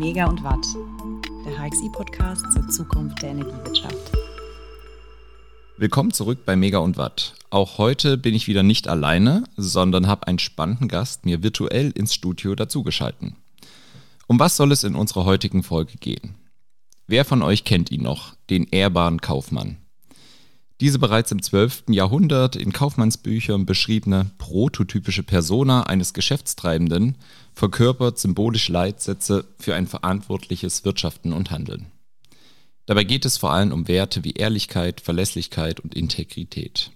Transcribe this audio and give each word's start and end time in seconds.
Mega 0.00 0.24
und 0.24 0.42
Watt, 0.42 0.66
der 1.44 1.58
HXI-Podcast 1.58 2.50
zur 2.54 2.66
Zukunft 2.70 3.20
der 3.20 3.32
Energiewirtschaft. 3.32 4.12
Willkommen 5.76 6.10
zurück 6.10 6.46
bei 6.46 6.56
Mega 6.56 6.78
und 6.78 6.96
Watt. 6.96 7.34
Auch 7.50 7.76
heute 7.76 8.16
bin 8.16 8.34
ich 8.34 8.48
wieder 8.48 8.62
nicht 8.62 8.88
alleine, 8.88 9.44
sondern 9.58 10.06
habe 10.06 10.26
einen 10.26 10.38
spannenden 10.38 10.88
Gast 10.88 11.26
mir 11.26 11.42
virtuell 11.42 11.90
ins 11.90 12.14
Studio 12.14 12.54
dazugeschalten. 12.54 13.36
Um 14.26 14.40
was 14.40 14.56
soll 14.56 14.72
es 14.72 14.84
in 14.84 14.94
unserer 14.94 15.26
heutigen 15.26 15.62
Folge 15.62 15.98
gehen? 15.98 16.34
Wer 17.06 17.26
von 17.26 17.42
euch 17.42 17.64
kennt 17.64 17.90
ihn 17.90 18.02
noch, 18.02 18.32
den 18.48 18.68
ehrbaren 18.68 19.20
Kaufmann? 19.20 19.76
Diese 20.80 20.98
bereits 20.98 21.30
im 21.30 21.42
12. 21.42 21.84
Jahrhundert 21.90 22.56
in 22.56 22.72
Kaufmannsbüchern 22.72 23.66
beschriebene 23.66 24.30
prototypische 24.38 25.22
Persona 25.22 25.82
eines 25.82 26.14
Geschäftstreibenden 26.14 27.18
verkörpert 27.52 28.18
symbolisch 28.18 28.70
Leitsätze 28.70 29.44
für 29.58 29.74
ein 29.74 29.86
verantwortliches 29.86 30.86
Wirtschaften 30.86 31.34
und 31.34 31.50
Handeln. 31.50 31.86
Dabei 32.86 33.04
geht 33.04 33.26
es 33.26 33.36
vor 33.36 33.52
allem 33.52 33.72
um 33.72 33.88
Werte 33.88 34.24
wie 34.24 34.32
Ehrlichkeit, 34.32 35.02
Verlässlichkeit 35.02 35.80
und 35.80 35.94
Integrität. 35.94 36.90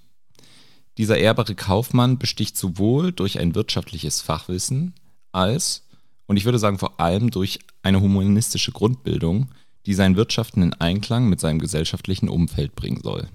Dieser 0.96 1.18
ehrbare 1.18 1.54
Kaufmann 1.54 2.18
besticht 2.18 2.56
sowohl 2.56 3.12
durch 3.12 3.38
ein 3.38 3.54
wirtschaftliches 3.54 4.22
Fachwissen 4.22 4.94
als, 5.30 5.86
und 6.26 6.38
ich 6.38 6.46
würde 6.46 6.58
sagen 6.58 6.78
vor 6.78 7.00
allem 7.00 7.30
durch 7.30 7.58
eine 7.82 8.00
humanistische 8.00 8.72
Grundbildung, 8.72 9.50
die 9.84 9.92
sein 9.92 10.16
Wirtschaften 10.16 10.62
in 10.62 10.72
Einklang 10.72 11.28
mit 11.28 11.38
seinem 11.38 11.58
gesellschaftlichen 11.58 12.30
Umfeld 12.30 12.74
bringen 12.74 13.02
soll. 13.02 13.28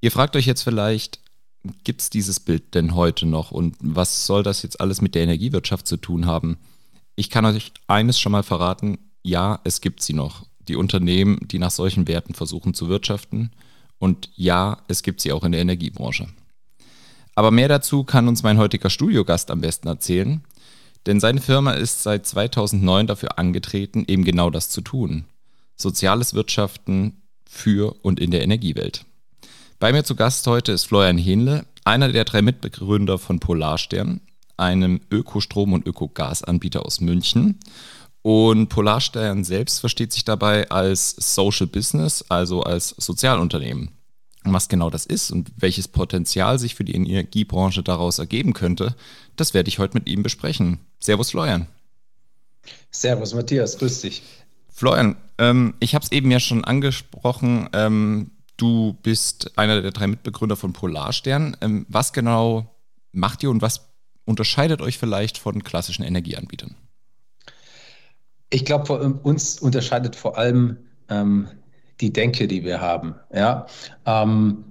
Ihr 0.00 0.12
fragt 0.12 0.36
euch 0.36 0.46
jetzt 0.46 0.62
vielleicht, 0.62 1.20
gibt 1.84 2.00
es 2.00 2.10
dieses 2.10 2.40
Bild 2.40 2.74
denn 2.74 2.94
heute 2.94 3.26
noch 3.26 3.50
und 3.50 3.76
was 3.80 4.26
soll 4.26 4.42
das 4.42 4.62
jetzt 4.62 4.80
alles 4.80 5.00
mit 5.00 5.14
der 5.14 5.22
Energiewirtschaft 5.22 5.86
zu 5.86 5.96
tun 5.96 6.26
haben? 6.26 6.58
Ich 7.16 7.30
kann 7.30 7.44
euch 7.44 7.72
eines 7.86 8.20
schon 8.20 8.32
mal 8.32 8.42
verraten, 8.42 8.98
ja, 9.22 9.60
es 9.64 9.80
gibt 9.80 10.02
sie 10.02 10.12
noch. 10.12 10.46
Die 10.68 10.76
Unternehmen, 10.76 11.38
die 11.48 11.58
nach 11.58 11.70
solchen 11.70 12.06
Werten 12.06 12.34
versuchen 12.34 12.74
zu 12.74 12.88
wirtschaften. 12.88 13.50
Und 13.98 14.30
ja, 14.36 14.78
es 14.88 15.02
gibt 15.02 15.20
sie 15.20 15.32
auch 15.32 15.44
in 15.44 15.52
der 15.52 15.60
Energiebranche. 15.60 16.28
Aber 17.34 17.50
mehr 17.50 17.68
dazu 17.68 18.04
kann 18.04 18.28
uns 18.28 18.42
mein 18.42 18.58
heutiger 18.58 18.90
Studiogast 18.90 19.50
am 19.50 19.60
besten 19.60 19.88
erzählen, 19.88 20.42
denn 21.06 21.20
seine 21.20 21.40
Firma 21.40 21.72
ist 21.72 22.02
seit 22.02 22.26
2009 22.26 23.06
dafür 23.06 23.38
angetreten, 23.38 24.04
eben 24.06 24.24
genau 24.24 24.50
das 24.50 24.70
zu 24.70 24.80
tun. 24.80 25.24
Soziales 25.76 26.34
Wirtschaften 26.34 27.22
für 27.48 27.96
und 28.02 28.18
in 28.20 28.30
der 28.30 28.42
Energiewelt. 28.42 29.04
Bei 29.78 29.92
mir 29.92 30.04
zu 30.04 30.16
Gast 30.16 30.46
heute 30.46 30.72
ist 30.72 30.84
Florian 30.84 31.18
Hähnle, 31.18 31.66
einer 31.84 32.10
der 32.10 32.24
drei 32.24 32.40
Mitbegründer 32.40 33.18
von 33.18 33.40
Polarstern, 33.40 34.22
einem 34.56 35.02
Ökostrom- 35.10 35.74
und 35.74 35.86
Ökogasanbieter 35.86 36.86
aus 36.86 37.02
München. 37.02 37.60
Und 38.22 38.68
Polarstern 38.68 39.44
selbst 39.44 39.80
versteht 39.80 40.14
sich 40.14 40.24
dabei 40.24 40.70
als 40.70 41.10
Social 41.10 41.66
Business, 41.66 42.24
also 42.30 42.62
als 42.62 42.94
Sozialunternehmen. 42.96 43.90
Was 44.44 44.68
genau 44.68 44.88
das 44.88 45.04
ist 45.04 45.30
und 45.30 45.52
welches 45.56 45.88
Potenzial 45.88 46.58
sich 46.58 46.74
für 46.74 46.84
die 46.84 46.94
Energiebranche 46.94 47.82
daraus 47.82 48.18
ergeben 48.18 48.54
könnte, 48.54 48.94
das 49.36 49.52
werde 49.52 49.68
ich 49.68 49.78
heute 49.78 49.98
mit 49.98 50.08
ihm 50.08 50.22
besprechen. 50.22 50.80
Servus 51.00 51.32
Florian. 51.32 51.66
Servus 52.90 53.34
Matthias, 53.34 53.76
grüß 53.76 54.00
dich. 54.00 54.22
Florian, 54.70 55.16
ähm, 55.36 55.74
ich 55.80 55.94
habe 55.94 56.04
es 56.04 56.12
eben 56.12 56.30
ja 56.30 56.40
schon 56.40 56.64
angesprochen, 56.64 57.68
ähm, 57.74 58.30
Du 58.56 58.94
bist 59.02 59.58
einer 59.58 59.82
der 59.82 59.90
drei 59.90 60.06
Mitbegründer 60.06 60.56
von 60.56 60.72
Polarstern. 60.72 61.56
Ähm, 61.60 61.86
was 61.88 62.12
genau 62.12 62.74
macht 63.12 63.42
ihr 63.42 63.50
und 63.50 63.62
was 63.62 63.88
unterscheidet 64.24 64.80
euch 64.80 64.98
vielleicht 64.98 65.38
von 65.38 65.62
klassischen 65.62 66.02
Energieanbietern? 66.02 66.74
Ich 68.50 68.64
glaube, 68.64 68.98
uns 69.22 69.58
unterscheidet 69.58 70.16
vor 70.16 70.38
allem 70.38 70.78
ähm, 71.08 71.48
die 72.00 72.12
Denke, 72.12 72.46
die 72.46 72.64
wir 72.64 72.80
haben. 72.80 73.14
Ja? 73.32 73.66
Ähm, 74.04 74.64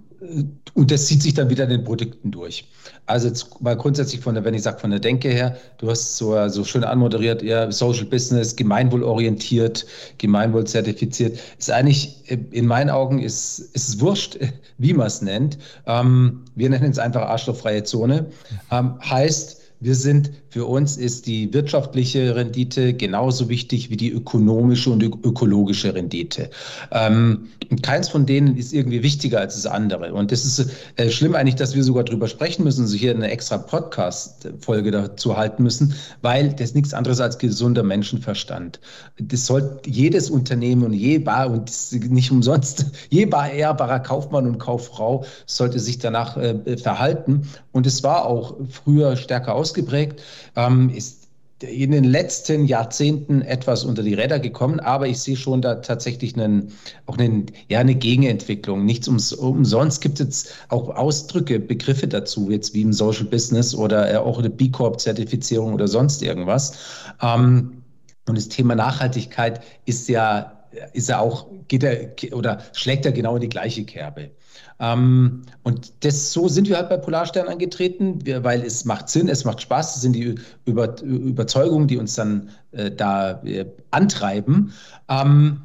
und 0.73 0.91
das 0.91 1.05
zieht 1.07 1.21
sich 1.21 1.33
dann 1.33 1.49
wieder 1.49 1.63
in 1.65 1.69
den 1.69 1.83
Produkten 1.83 2.31
durch. 2.31 2.67
Also 3.05 3.27
jetzt 3.27 3.61
mal 3.61 3.77
grundsätzlich 3.77 4.21
von 4.21 4.35
der, 4.35 4.43
wenn 4.43 4.53
ich 4.53 4.63
sage 4.63 4.79
von 4.79 4.89
der 4.89 4.99
Denke 4.99 5.29
her, 5.29 5.57
du 5.77 5.89
hast 5.89 6.17
so, 6.17 6.47
so 6.49 6.63
schön 6.63 6.83
anmoderiert, 6.83 7.41
ja, 7.41 7.71
Social 7.71 8.05
Business, 8.05 8.55
gemeinwohlorientiert, 8.55 9.85
gemeinwohlzertifiziert. 10.17 11.39
Ist 11.57 11.71
eigentlich, 11.71 12.29
in 12.51 12.65
meinen 12.65 12.89
Augen 12.89 13.19
ist, 13.19 13.59
ist 13.59 13.89
es 13.89 13.99
wurscht, 14.01 14.37
wie 14.77 14.93
man 14.93 15.07
es 15.07 15.21
nennt. 15.21 15.57
Ähm, 15.85 16.43
wir 16.55 16.69
nennen 16.69 16.91
es 16.91 16.99
einfach 16.99 17.21
arschlochfreie 17.21 17.83
Zone. 17.83 18.27
Ähm, 18.71 18.99
heißt, 19.01 19.61
wir 19.79 19.95
sind, 19.95 20.31
für 20.55 20.63
uns 20.63 20.95
ist 20.95 21.27
die 21.27 21.53
wirtschaftliche 21.53 22.33
Rendite 22.33 22.93
genauso 22.93 23.49
wichtig 23.49 23.89
wie 23.89 23.97
die 23.97 24.09
ökonomische 24.09 24.89
und 24.89 25.03
ökologische 25.03 25.93
Rendite. 25.93 26.49
Ähm, 26.91 27.49
keins 27.81 28.07
von 28.07 28.25
denen 28.25 28.55
ist 28.55 28.71
irgendwie 28.71 29.03
wichtiger 29.03 29.41
als 29.41 29.55
das 29.55 29.65
andere. 29.65 30.13
Und 30.13 30.31
das 30.31 30.45
ist 30.45 30.71
äh, 30.95 31.09
schlimm 31.09 31.35
eigentlich, 31.35 31.55
dass 31.55 31.75
wir 31.75 31.83
sogar 31.83 32.05
drüber 32.05 32.29
sprechen 32.29 32.63
müssen, 32.63 32.87
so 32.87 32.95
hier 32.95 33.13
eine 33.13 33.29
extra 33.29 33.57
Podcast-Folge 33.57 34.91
dazu 34.91 35.35
halten 35.35 35.61
müssen, 35.61 35.93
weil 36.21 36.53
das 36.53 36.73
nichts 36.73 36.93
anderes 36.93 37.19
als 37.19 37.37
gesunder 37.37 37.83
Menschenverstand. 37.83 38.79
Das 39.19 39.47
sollte 39.47 39.89
jedes 39.89 40.29
Unternehmen 40.29 40.83
und 40.83 40.93
jeder 40.93 41.49
und 41.49 41.69
nicht 42.09 42.31
umsonst, 42.31 42.85
jeder 43.09 43.51
ehrbarer 43.51 43.99
Kaufmann 43.99 44.47
und 44.47 44.59
Kauffrau 44.59 45.25
sollte 45.47 45.79
sich 45.79 45.99
danach 45.99 46.37
äh, 46.37 46.77
verhalten. 46.77 47.49
Und 47.73 47.85
es 47.85 48.03
war 48.03 48.23
auch 48.25 48.55
früher 48.69 49.17
stärker 49.17 49.53
aus 49.53 49.65
ausgeprägt, 49.65 50.21
ähm, 50.55 50.89
ist 50.89 51.25
in 51.61 51.91
den 51.91 52.03
letzten 52.03 52.65
Jahrzehnten 52.65 53.41
etwas 53.41 53.85
unter 53.85 54.03
die 54.03 54.13
Räder 54.13 54.39
gekommen, 54.39 54.79
aber 54.81 55.07
ich 55.07 55.19
sehe 55.19 55.37
schon 55.37 55.61
da 55.61 55.75
tatsächlich 55.75 56.35
einen, 56.35 56.73
auch 57.05 57.17
einen, 57.17 57.45
ja, 57.69 57.79
eine 57.79 57.95
Gegenentwicklung. 57.95 58.83
Nichts 58.85 59.07
ums, 59.07 59.31
umsonst 59.31 60.01
gibt 60.01 60.19
es 60.19 60.49
auch 60.67 60.89
Ausdrücke, 60.89 61.59
Begriffe 61.59 62.07
dazu, 62.07 62.51
jetzt 62.51 62.73
wie 62.73 62.81
im 62.81 62.91
Social 62.91 63.25
Business 63.25 63.73
oder 63.73 64.11
äh, 64.11 64.17
auch 64.17 64.39
eine 64.39 64.49
B 64.49 64.69
Corp-Zertifizierung 64.69 65.73
oder 65.73 65.87
sonst 65.87 66.21
irgendwas. 66.21 66.77
Ähm, 67.21 67.81
und 68.27 68.37
das 68.37 68.49
Thema 68.49 68.75
Nachhaltigkeit 68.75 69.61
ist 69.85 70.09
ja, 70.09 70.54
ist 70.93 71.09
ja 71.09 71.19
auch, 71.19 71.47
geht 71.67 71.83
er 71.83 72.13
oder 72.33 72.61
schlägt 72.73 73.05
er 73.05 73.11
genau 73.11 73.35
in 73.35 73.41
die 73.41 73.49
gleiche 73.49 73.85
Kerbe. 73.85 74.31
Ähm, 74.79 75.43
und 75.63 75.93
das, 76.03 76.33
so 76.33 76.47
sind 76.47 76.67
wir 76.67 76.77
halt 76.77 76.89
bei 76.89 76.97
Polarstern 76.97 77.47
angetreten, 77.47 78.19
weil 78.43 78.61
es 78.61 78.85
macht 78.85 79.09
Sinn, 79.09 79.29
es 79.29 79.45
macht 79.45 79.61
Spaß, 79.61 79.93
das 79.93 80.01
sind 80.01 80.13
die 80.13 80.35
Über, 80.65 81.01
Überzeugungen, 81.01 81.87
die 81.87 81.97
uns 81.97 82.15
dann 82.15 82.49
äh, 82.71 82.91
da 82.91 83.41
äh, 83.43 83.65
antreiben. 83.91 84.73
Ähm, 85.07 85.61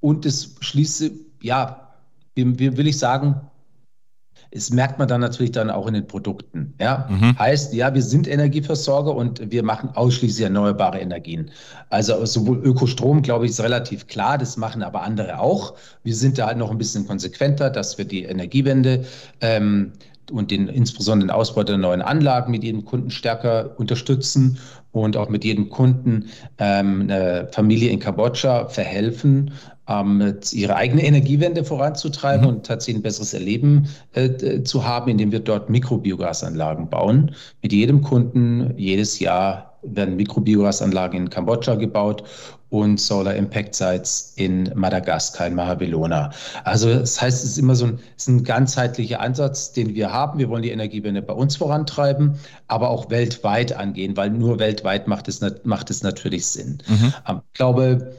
und 0.00 0.26
es 0.26 0.56
schließt, 0.60 1.10
ja, 1.42 1.92
wie, 2.34 2.58
wie 2.58 2.76
will 2.76 2.86
ich 2.86 2.98
sagen, 2.98 3.40
es 4.52 4.70
merkt 4.70 4.98
man 4.98 5.06
dann 5.06 5.20
natürlich 5.20 5.52
dann 5.52 5.70
auch 5.70 5.86
in 5.86 5.94
den 5.94 6.06
Produkten. 6.06 6.74
Ja? 6.80 7.08
Mhm. 7.08 7.38
Heißt, 7.38 7.72
ja, 7.72 7.94
wir 7.94 8.02
sind 8.02 8.26
Energieversorger 8.26 9.14
und 9.14 9.50
wir 9.50 9.62
machen 9.62 9.90
ausschließlich 9.94 10.44
erneuerbare 10.44 10.98
Energien. 10.98 11.50
Also 11.88 12.24
sowohl 12.24 12.58
Ökostrom, 12.58 13.22
glaube 13.22 13.44
ich, 13.44 13.52
ist 13.52 13.60
relativ 13.60 14.08
klar, 14.08 14.38
das 14.38 14.56
machen 14.56 14.82
aber 14.82 15.02
andere 15.02 15.38
auch. 15.38 15.74
Wir 16.02 16.14
sind 16.14 16.38
da 16.38 16.46
halt 16.46 16.58
noch 16.58 16.70
ein 16.70 16.78
bisschen 16.78 17.06
konsequenter, 17.06 17.70
dass 17.70 17.96
wir 17.96 18.04
die 18.04 18.24
Energiewende 18.24 19.04
ähm, 19.40 19.92
und 20.32 20.50
den, 20.50 20.68
insbesondere 20.68 21.28
den 21.28 21.34
Ausbau 21.34 21.62
der 21.62 21.78
neuen 21.78 22.02
Anlagen 22.02 22.50
mit 22.50 22.64
jedem 22.64 22.84
Kunden 22.84 23.10
stärker 23.10 23.78
unterstützen 23.78 24.58
und 24.92 25.16
auch 25.16 25.28
mit 25.28 25.44
jedem 25.44 25.70
Kunden 25.70 26.26
ähm, 26.58 27.02
eine 27.02 27.48
Familie 27.52 27.90
in 27.90 28.00
Kambodscha 28.00 28.68
verhelfen, 28.68 29.52
ähm, 29.90 30.34
ihre 30.52 30.76
eigene 30.76 31.04
Energiewende 31.04 31.64
voranzutreiben 31.64 32.46
mhm. 32.46 32.56
und 32.56 32.66
tatsächlich 32.66 33.00
ein 33.00 33.02
besseres 33.02 33.34
Erleben 33.34 33.88
äh, 34.12 34.62
zu 34.62 34.84
haben, 34.84 35.10
indem 35.10 35.32
wir 35.32 35.40
dort 35.40 35.68
Mikrobiogasanlagen 35.68 36.88
bauen. 36.88 37.34
Mit 37.62 37.72
jedem 37.72 38.00
Kunden 38.02 38.72
jedes 38.76 39.18
Jahr 39.18 39.78
werden 39.82 40.16
Mikrobiogasanlagen 40.16 41.18
in 41.18 41.30
Kambodscha 41.30 41.74
gebaut 41.74 42.22
und 42.68 43.00
Solar 43.00 43.34
Impact 43.34 43.74
Sites 43.74 44.34
in 44.36 44.70
Madagaskar, 44.74 45.48
in 45.48 45.54
Mahabelona. 45.56 46.30
Also 46.62 46.94
das 46.94 47.20
heißt, 47.20 47.42
es 47.42 47.50
ist 47.52 47.58
immer 47.58 47.74
so 47.74 47.86
ein, 47.86 47.98
ist 48.16 48.28
ein 48.28 48.44
ganzheitlicher 48.44 49.20
Ansatz, 49.20 49.72
den 49.72 49.94
wir 49.94 50.12
haben. 50.12 50.38
Wir 50.38 50.48
wollen 50.48 50.62
die 50.62 50.70
Energiewende 50.70 51.20
bei 51.20 51.32
uns 51.32 51.56
vorantreiben, 51.56 52.38
aber 52.68 52.90
auch 52.90 53.10
weltweit 53.10 53.72
angehen, 53.72 54.16
weil 54.16 54.30
nur 54.30 54.60
weltweit 54.60 55.08
macht 55.08 55.26
es, 55.26 55.40
macht 55.64 55.90
es 55.90 56.04
natürlich 56.04 56.46
Sinn. 56.46 56.78
Mhm. 56.86 57.14
Ähm, 57.26 57.40
ich 57.48 57.54
glaube, 57.54 58.12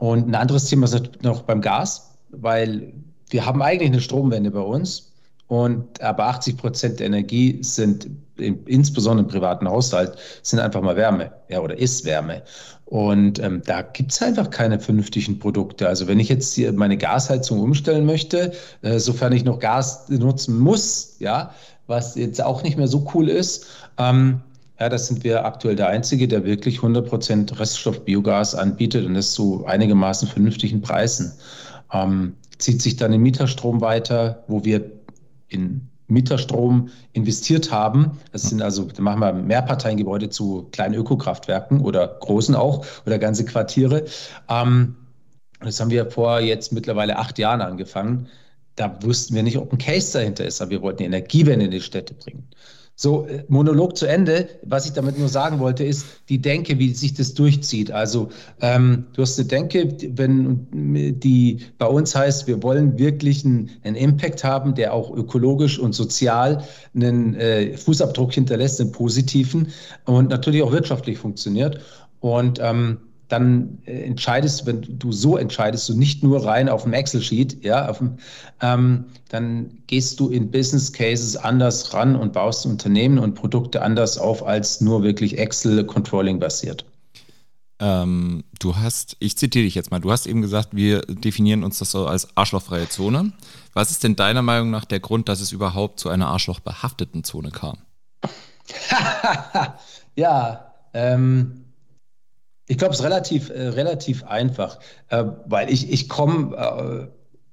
und 0.00 0.28
ein 0.28 0.34
anderes 0.34 0.64
Thema 0.64 0.86
ist 0.86 1.22
noch 1.22 1.42
beim 1.42 1.60
Gas, 1.60 2.16
weil 2.30 2.94
wir 3.28 3.44
haben 3.44 3.60
eigentlich 3.60 3.90
eine 3.90 4.00
Stromwende 4.00 4.50
bei 4.50 4.60
uns 4.60 5.12
und 5.46 6.00
aber 6.00 6.24
80 6.24 6.56
Prozent 6.56 7.00
der 7.00 7.06
Energie 7.06 7.58
sind 7.62 8.08
insbesondere 8.38 9.26
im 9.26 9.30
privaten 9.30 9.68
Haushalt 9.68 10.16
sind 10.42 10.58
einfach 10.58 10.80
mal 10.80 10.96
Wärme, 10.96 11.32
ja, 11.48 11.60
oder 11.60 11.76
ist 11.76 12.06
Wärme. 12.06 12.42
Und 12.86 13.38
ähm, 13.40 13.60
da 13.66 13.82
gibt 13.82 14.12
es 14.12 14.22
einfach 14.22 14.48
keine 14.48 14.80
vernünftigen 14.80 15.38
Produkte. 15.38 15.86
Also 15.86 16.08
wenn 16.08 16.18
ich 16.18 16.30
jetzt 16.30 16.54
hier 16.54 16.72
meine 16.72 16.96
Gasheizung 16.96 17.60
umstellen 17.60 18.06
möchte, 18.06 18.52
äh, 18.80 18.98
sofern 18.98 19.34
ich 19.34 19.44
noch 19.44 19.58
Gas 19.58 20.08
nutzen 20.08 20.58
muss, 20.58 21.16
ja, 21.18 21.52
was 21.88 22.14
jetzt 22.14 22.42
auch 22.42 22.62
nicht 22.62 22.78
mehr 22.78 22.88
so 22.88 23.06
cool 23.12 23.28
ist, 23.28 23.66
ähm, 23.98 24.40
Ja, 24.80 24.88
das 24.88 25.08
sind 25.08 25.24
wir 25.24 25.44
aktuell 25.44 25.76
der 25.76 25.88
Einzige, 25.88 26.26
der 26.26 26.44
wirklich 26.44 26.78
100% 26.78 27.58
Reststoff-Biogas 27.58 28.54
anbietet 28.54 29.04
und 29.04 29.12
das 29.12 29.32
zu 29.32 29.66
einigermaßen 29.66 30.26
vernünftigen 30.26 30.80
Preisen. 30.80 31.34
Ähm, 31.92 32.34
zieht 32.56 32.80
sich 32.80 32.96
dann 32.96 33.12
in 33.12 33.20
Mieterstrom 33.20 33.82
weiter, 33.82 34.42
wo 34.48 34.64
wir 34.64 34.90
in 35.48 35.86
Mieterstrom 36.06 36.88
investiert 37.12 37.70
haben. 37.70 38.18
Das 38.32 38.42
sind 38.42 38.62
also, 38.62 38.84
da 38.84 39.02
machen 39.02 39.20
wir 39.20 39.34
Mehrparteiengebäude 39.34 40.30
zu 40.30 40.68
kleinen 40.72 40.94
Ökokraftwerken 40.94 41.80
oder 41.82 42.08
großen 42.20 42.54
auch 42.54 42.86
oder 43.04 43.18
ganze 43.18 43.44
Quartiere. 43.44 44.06
Ähm, 44.48 44.96
das 45.60 45.78
haben 45.78 45.90
wir 45.90 46.10
vor 46.10 46.40
jetzt 46.40 46.72
mittlerweile 46.72 47.18
acht 47.18 47.38
Jahren 47.38 47.60
angefangen. 47.60 48.28
Da 48.76 48.98
wussten 49.02 49.34
wir 49.34 49.42
nicht, 49.42 49.58
ob 49.58 49.72
ein 49.72 49.78
Case 49.78 50.18
dahinter 50.18 50.46
ist, 50.46 50.62
aber 50.62 50.70
wir 50.70 50.80
wollten 50.80 50.98
die 50.98 51.04
Energiewende 51.04 51.66
in 51.66 51.70
die 51.70 51.82
Städte 51.82 52.14
bringen. 52.14 52.48
So, 53.02 53.24
äh, 53.24 53.44
Monolog 53.48 53.96
zu 53.96 54.04
Ende. 54.04 54.46
Was 54.62 54.84
ich 54.84 54.92
damit 54.92 55.18
nur 55.18 55.30
sagen 55.30 55.58
wollte, 55.58 55.84
ist 55.84 56.04
die 56.28 56.36
Denke, 56.36 56.78
wie 56.78 56.92
sich 56.92 57.14
das 57.14 57.32
durchzieht. 57.32 57.90
Also 57.90 58.28
ähm, 58.60 59.06
du 59.14 59.22
hast 59.22 59.38
eine 59.38 59.48
Denke, 59.48 59.88
wenn 60.18 60.66
die 61.18 61.60
bei 61.78 61.86
uns 61.86 62.14
heißt, 62.14 62.46
wir 62.46 62.62
wollen 62.62 62.98
wirklich 62.98 63.42
einen, 63.42 63.70
einen 63.84 63.96
Impact 63.96 64.44
haben, 64.44 64.74
der 64.74 64.92
auch 64.92 65.16
ökologisch 65.16 65.78
und 65.78 65.94
sozial 65.94 66.62
einen 66.94 67.34
äh, 67.36 67.74
Fußabdruck 67.74 68.34
hinterlässt, 68.34 68.82
einen 68.82 68.92
positiven 68.92 69.68
und 70.04 70.28
natürlich 70.28 70.62
auch 70.62 70.72
wirtschaftlich 70.72 71.16
funktioniert. 71.16 71.80
Und 72.20 72.58
ähm, 72.60 72.98
dann 73.30 73.78
äh, 73.86 74.02
entscheidest, 74.02 74.66
wenn 74.66 74.98
du 74.98 75.12
so 75.12 75.36
entscheidest, 75.36 75.88
du 75.88 75.96
nicht 75.96 76.22
nur 76.22 76.44
rein 76.44 76.68
auf 76.68 76.82
dem 76.82 76.92
Excel-Sheet, 76.92 77.64
ja, 77.64 77.88
auf 77.88 77.98
dem, 77.98 78.18
ähm, 78.60 79.06
dann 79.28 79.78
gehst 79.86 80.20
du 80.20 80.28
in 80.28 80.50
Business 80.50 80.92
Cases 80.92 81.36
anders 81.36 81.94
ran 81.94 82.16
und 82.16 82.32
baust 82.32 82.66
Unternehmen 82.66 83.18
und 83.18 83.34
Produkte 83.34 83.82
anders 83.82 84.18
auf 84.18 84.46
als 84.46 84.80
nur 84.80 85.02
wirklich 85.02 85.38
Excel-Controlling 85.38 86.38
basiert. 86.38 86.84
Ähm, 87.80 88.44
du 88.58 88.76
hast, 88.76 89.16
ich 89.20 89.38
zitiere 89.38 89.64
dich 89.64 89.74
jetzt 89.74 89.90
mal, 89.90 90.00
du 90.00 90.12
hast 90.12 90.26
eben 90.26 90.42
gesagt, 90.42 90.70
wir 90.72 91.00
definieren 91.00 91.64
uns 91.64 91.78
das 91.78 91.90
so 91.90 92.06
als 92.06 92.36
arschlochfreie 92.36 92.88
Zone. 92.90 93.32
Was 93.72 93.90
ist 93.90 94.04
denn 94.04 94.16
deiner 94.16 94.42
Meinung 94.42 94.70
nach 94.70 94.84
der 94.84 95.00
Grund, 95.00 95.28
dass 95.30 95.40
es 95.40 95.50
überhaupt 95.50 95.98
zu 95.98 96.10
einer 96.10 96.28
arschlochbehafteten 96.28 97.24
Zone 97.24 97.50
kam? 97.50 97.78
ja, 100.14 100.72
ähm, 100.92 101.59
ich 102.70 102.78
glaube, 102.78 102.94
es 102.94 103.00
ist 103.00 103.04
relativ, 103.04 103.50
äh, 103.50 103.66
relativ 103.68 104.22
einfach, 104.22 104.78
äh, 105.08 105.24
weil 105.46 105.72
ich, 105.72 105.90
ich 105.90 106.08
komme, 106.08 106.56
äh, 106.56 107.08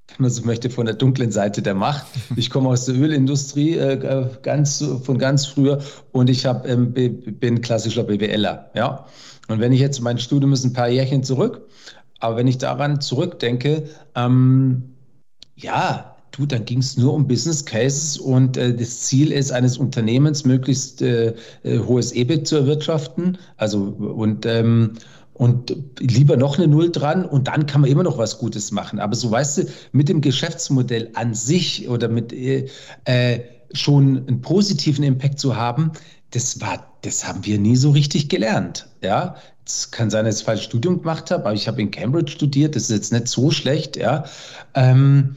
wenn 0.09 0.17
man 0.19 0.29
so 0.29 0.43
möchte, 0.43 0.69
von 0.69 0.85
der 0.85 0.93
dunklen 0.93 1.31
Seite 1.31 1.63
der 1.63 1.73
Macht. 1.73 2.05
Ich 2.35 2.51
komme 2.51 2.69
aus 2.69 2.85
der 2.85 2.93
Ölindustrie 2.93 3.77
äh, 3.77 4.27
ganz, 4.43 4.85
von 5.01 5.17
ganz 5.17 5.47
früher 5.47 5.81
und 6.11 6.29
ich 6.29 6.45
hab, 6.45 6.67
ähm, 6.67 6.93
bin 6.93 7.61
klassischer 7.61 8.03
BWLer. 8.03 8.69
Ja? 8.75 9.07
Und 9.47 9.59
wenn 9.59 9.73
ich 9.73 9.79
jetzt 9.79 10.01
mein 10.01 10.19
Studium 10.19 10.53
ist 10.53 10.63
ein 10.63 10.73
paar 10.73 10.87
Jährchen 10.87 11.23
zurück, 11.23 11.67
aber 12.19 12.37
wenn 12.37 12.45
ich 12.45 12.59
daran 12.59 13.01
zurückdenke, 13.01 13.89
ähm, 14.13 14.93
ja, 15.55 16.15
du, 16.37 16.45
dann 16.45 16.65
ging 16.65 16.79
es 16.79 16.97
nur 16.97 17.13
um 17.13 17.27
Business 17.27 17.65
Cases 17.65 18.17
und 18.17 18.57
äh, 18.57 18.73
das 18.73 19.01
Ziel 19.01 19.31
ist 19.31 19.51
eines 19.51 19.77
Unternehmens, 19.77 20.45
möglichst 20.45 21.01
äh, 21.01 21.33
äh 21.63 21.79
hohes 21.79 22.11
EBIT 22.11 22.47
zu 22.47 22.57
erwirtschaften. 22.57 23.37
Also 23.57 23.79
und 23.79 24.45
ähm, 24.45 24.93
und 25.33 25.75
lieber 25.99 26.35
noch 26.35 26.57
eine 26.57 26.67
Null 26.67 26.91
dran 26.91 27.23
und 27.23 27.47
dann 27.47 27.67
kann 27.67 27.81
man 27.81 27.91
immer 27.91 28.01
noch 28.01 28.17
was 28.17 28.39
Gutes 28.39 28.71
machen. 28.71 28.99
Aber 28.99 29.15
so 29.15 29.29
weißt 29.29 29.59
du, 29.59 29.63
mit 29.91 30.09
dem 30.09 30.21
Geschäftsmodell 30.21 31.11
an 31.13 31.35
sich 31.35 31.87
oder 31.89 32.07
mit 32.07 32.33
äh, 32.33 32.67
äh 33.05 33.41
schon 33.73 34.25
einen 34.27 34.41
positiven 34.41 35.03
Impact 35.03 35.39
zu 35.39 35.57
haben, 35.57 35.91
das 36.31 36.61
war, 36.61 36.97
das 37.01 37.27
haben 37.27 37.45
wir 37.45 37.59
nie 37.59 37.75
so 37.75 37.91
richtig 37.91 38.29
gelernt. 38.29 38.87
Ja, 39.03 39.35
es 39.65 39.91
kann 39.91 40.09
sein, 40.09 40.25
dass 40.25 40.39
ich 40.39 40.45
falsch 40.45 40.63
Studium 40.63 40.99
gemacht 40.99 41.31
habe, 41.31 41.45
aber 41.45 41.53
ich 41.53 41.67
habe 41.67 41.81
in 41.81 41.91
Cambridge 41.91 42.31
studiert, 42.31 42.75
das 42.75 42.83
ist 42.83 42.91
jetzt 42.91 43.11
nicht 43.11 43.27
so 43.27 43.51
schlecht, 43.51 43.97
ja. 43.97 44.25
Ähm, 44.73 45.35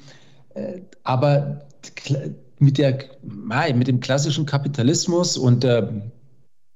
äh, 0.54 0.80
aber 1.10 1.66
mit, 2.60 2.78
der, 2.78 2.98
mit 3.74 3.88
dem 3.88 3.98
klassischen 3.98 4.46
Kapitalismus 4.46 5.36
und 5.36 5.64
äh, 5.64 5.88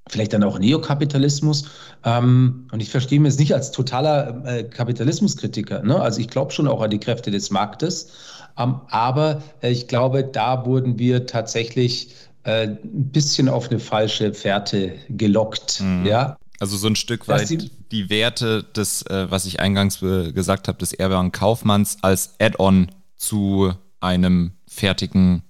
vielleicht 0.09 0.33
dann 0.33 0.43
auch 0.43 0.59
Neokapitalismus. 0.59 1.69
Ähm, 2.03 2.67
und 2.71 2.81
ich 2.81 2.89
verstehe 2.89 3.19
mich 3.21 3.33
jetzt 3.33 3.39
nicht 3.39 3.53
als 3.53 3.71
totaler 3.71 4.43
äh, 4.45 4.63
Kapitalismuskritiker. 4.63 5.83
Ne? 5.83 5.99
Also 5.99 6.19
ich 6.19 6.27
glaube 6.27 6.51
schon 6.51 6.67
auch 6.67 6.81
an 6.81 6.89
die 6.89 6.99
Kräfte 6.99 7.31
des 7.31 7.49
Marktes. 7.49 8.11
Ähm, 8.57 8.81
aber 8.89 9.41
äh, 9.63 9.71
ich 9.71 9.87
glaube, 9.87 10.25
da 10.25 10.65
wurden 10.65 10.99
wir 10.99 11.27
tatsächlich 11.27 12.13
äh, 12.43 12.67
ein 12.67 13.11
bisschen 13.11 13.47
auf 13.47 13.69
eine 13.69 13.79
falsche 13.79 14.33
Fährte 14.33 14.95
gelockt. 15.07 15.79
Mhm. 15.79 16.05
Ja? 16.05 16.35
Also 16.59 16.75
so 16.75 16.87
ein 16.87 16.97
Stück 16.97 17.29
weit 17.29 17.49
die, 17.49 17.71
die, 17.91 18.09
Werte 18.09 18.63
des, 18.63 19.01
äh, 19.03 19.31
was 19.31 19.45
ich 19.45 19.61
eingangs 19.61 20.01
gesagt 20.01 20.67
habe, 20.67 20.77
des 20.77 20.91
Erwang 20.91 21.31
Kaufmanns 21.31 21.99
als 22.01 22.35
Add-on 22.39 22.91
zu 23.15 23.73
einem 23.99 24.53
fertigen 24.67 25.43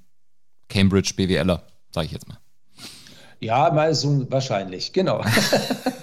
Cambridge 0.69 1.13
BWLer, 1.15 1.63
sage 1.91 2.07
ich 2.07 2.11
jetzt 2.11 2.27
mal. 2.27 2.39
Ja, 3.39 3.69
mal 3.71 3.93
so 3.93 4.25
wahrscheinlich, 4.31 4.93
genau. 4.93 5.23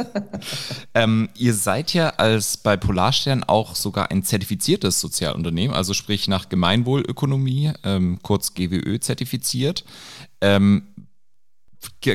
ähm, 0.94 1.28
ihr 1.34 1.54
seid 1.54 1.94
ja 1.94 2.10
als 2.10 2.56
bei 2.58 2.76
Polarstern 2.76 3.42
auch 3.42 3.74
sogar 3.74 4.10
ein 4.10 4.22
zertifiziertes 4.22 5.00
Sozialunternehmen, 5.00 5.74
also 5.74 5.94
sprich 5.94 6.28
nach 6.28 6.48
Gemeinwohlökonomie, 6.48 7.72
ähm, 7.84 8.18
kurz 8.22 8.54
GWÖ 8.54 9.00
zertifiziert. 9.00 9.84
Ähm, 10.40 10.88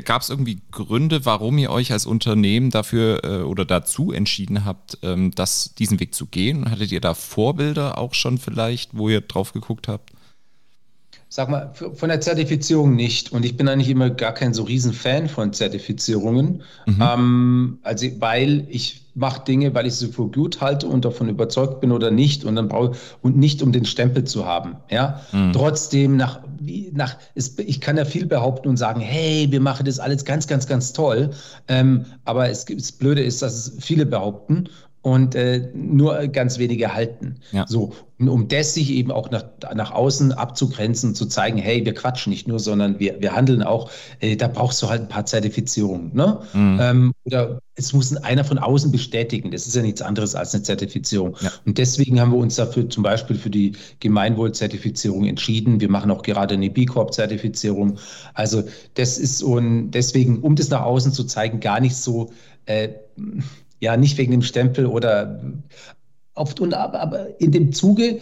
Gab 0.06 0.21
es 0.21 0.30
irgendwie 0.30 0.62
Gründe, 0.71 1.25
warum 1.25 1.57
ihr 1.57 1.71
euch 1.71 1.91
als 1.91 2.06
Unternehmen 2.06 2.69
dafür 2.69 3.23
äh, 3.25 3.41
oder 3.41 3.65
dazu 3.65 4.13
entschieden 4.13 4.63
habt, 4.63 4.97
ähm, 5.01 5.31
das, 5.35 5.75
diesen 5.75 6.00
Weg 6.00 6.15
zu 6.15 6.25
gehen? 6.25 6.71
Hattet 6.71 6.94
ihr 6.94 7.01
da 7.01 7.13
Vorbilder 7.13 7.97
auch 7.97 8.13
schon 8.13 8.38
vielleicht, 8.38 8.97
wo 8.97 9.09
ihr 9.09 9.19
drauf 9.19 9.51
geguckt 9.51 9.89
habt? 9.89 10.12
Sag 11.29 11.50
mal, 11.50 11.74
von 11.74 12.07
der 12.07 12.21
Zertifizierung 12.21 12.95
nicht. 12.95 13.33
Und 13.33 13.44
ich 13.44 13.57
bin 13.57 13.68
eigentlich 13.68 13.89
immer 13.89 14.09
gar 14.09 14.33
kein 14.33 14.53
so 14.53 14.63
riesen 14.63 14.94
Fan 14.94 15.27
von 15.27 15.51
Zertifizierungen. 15.51 16.62
Mhm. 16.85 17.01
Ähm, 17.01 17.79
also, 17.83 18.07
weil 18.19 18.65
ich 18.69 19.03
mache 19.13 19.44
Dinge, 19.44 19.74
weil 19.74 19.88
ich 19.88 19.95
sie 19.95 20.07
für 20.07 20.27
gut 20.27 20.62
halte 20.62 20.88
und 20.88 21.03
davon 21.03 21.27
überzeugt 21.27 21.81
bin 21.81 21.91
oder 21.91 22.12
nicht. 22.12 22.45
Und 22.45 22.56
dann 22.56 22.69
brauche 22.69 22.94
und 23.21 23.35
nicht, 23.35 23.62
um 23.62 23.74
den 23.74 23.83
Stempel 23.83 24.24
zu 24.24 24.45
haben. 24.45 24.77
Ja, 24.89 25.21
mhm. 25.33 25.51
trotzdem 25.51 26.15
nach, 26.15 26.39
nach, 26.94 27.18
ist, 27.35 27.59
ich 27.59 27.81
kann 27.81 27.97
ja 27.97 28.06
viel 28.06 28.25
behaupten 28.25 28.69
und 28.69 28.77
sagen, 28.77 29.01
hey, 29.01 29.47
wir 29.50 29.59
machen 29.59 29.85
das 29.85 30.00
alles 30.00 30.23
ganz, 30.23 30.47
ganz, 30.47 30.65
ganz 30.65 30.94
toll. 30.94 31.31
Ähm, 31.68 32.06
aber 32.23 32.50
es, 32.50 32.63
das 32.63 32.94
Blöde 32.94 33.21
ist, 33.21 33.41
dass 33.41 33.53
es 33.53 33.83
viele 33.83 34.06
behaupten 34.06 34.69
und 35.07 35.35
äh, 35.35 35.69
nur 35.73 36.28
ganz 36.28 36.59
wenige 36.59 36.94
halten. 36.94 37.35
Ja. 37.54 37.66
So, 37.66 37.94
um 38.19 38.49
das 38.49 38.73
sich 38.73 38.92
eben 38.92 39.09
auch 39.09 39.31
nach, 39.31 39.45
nach 39.73 39.92
außen 39.92 40.33
abzugrenzen, 40.33 41.16
zu 41.16 41.28
zeigen, 41.28 41.57
hey, 41.57 41.85
wir 41.85 41.94
quatschen 41.94 42.31
nicht 42.31 42.45
nur, 42.45 42.59
sondern 42.59 42.99
wir, 42.99 43.21
wir 43.21 43.33
handeln 43.33 43.64
auch, 43.64 43.90
äh, 44.19 44.35
da 44.35 44.49
brauchst 44.49 44.81
du 44.81 44.90
halt 44.90 45.04
ein 45.04 45.07
paar 45.07 45.26
Zertifizierungen. 45.26 46.14
Ne? 46.14 46.42
Mhm. 46.52 46.80
Ähm, 46.81 47.14
oder 47.23 47.61
es 47.76 47.94
muss 47.94 48.14
einer 48.18 48.44
von 48.44 48.57
außen 48.57 48.92
bestätigen. 48.92 49.49
Das 49.52 49.66
ist 49.66 49.78
ja 49.78 49.81
nichts 49.81 50.02
anderes 50.02 50.35
als 50.35 50.54
eine 50.54 50.64
Zertifizierung. 50.64 51.37
Ja. 51.40 51.54
Und 51.66 51.78
deswegen 51.78 52.19
haben 52.19 52.33
wir 52.33 52.40
uns 52.40 52.56
dafür 52.56 52.90
zum 52.90 53.04
Beispiel 53.04 53.37
für 53.37 53.49
die 53.49 53.78
Gemeinwohlzertifizierung 54.02 55.23
entschieden. 55.23 55.80
Wir 55.80 55.90
machen 55.90 56.11
auch 56.11 56.21
gerade 56.21 56.56
eine 56.56 56.69
B 56.69 56.85
Corp-Zertifizierung. 56.85 57.97
Also 58.33 58.64
das 58.95 59.19
ist 59.19 59.37
so 59.37 59.57
ein, 59.57 59.90
deswegen, 59.90 60.40
um 60.42 60.57
das 60.57 60.68
nach 60.68 60.81
außen 60.81 61.14
zu 61.14 61.23
zeigen, 61.23 61.61
gar 61.61 61.80
nicht 61.80 61.95
so 61.95 62.33
äh, 62.66 62.90
ja, 63.80 63.98
nicht 63.98 64.18
wegen 64.18 64.31
dem 64.31 64.42
Stempel 64.42 64.86
oder 64.86 65.40
oft 66.34 66.60
und 66.60 66.74
aber, 66.74 67.00
aber 67.00 67.42
in 67.42 67.52
dem 67.52 67.72
Zuge 67.74 68.22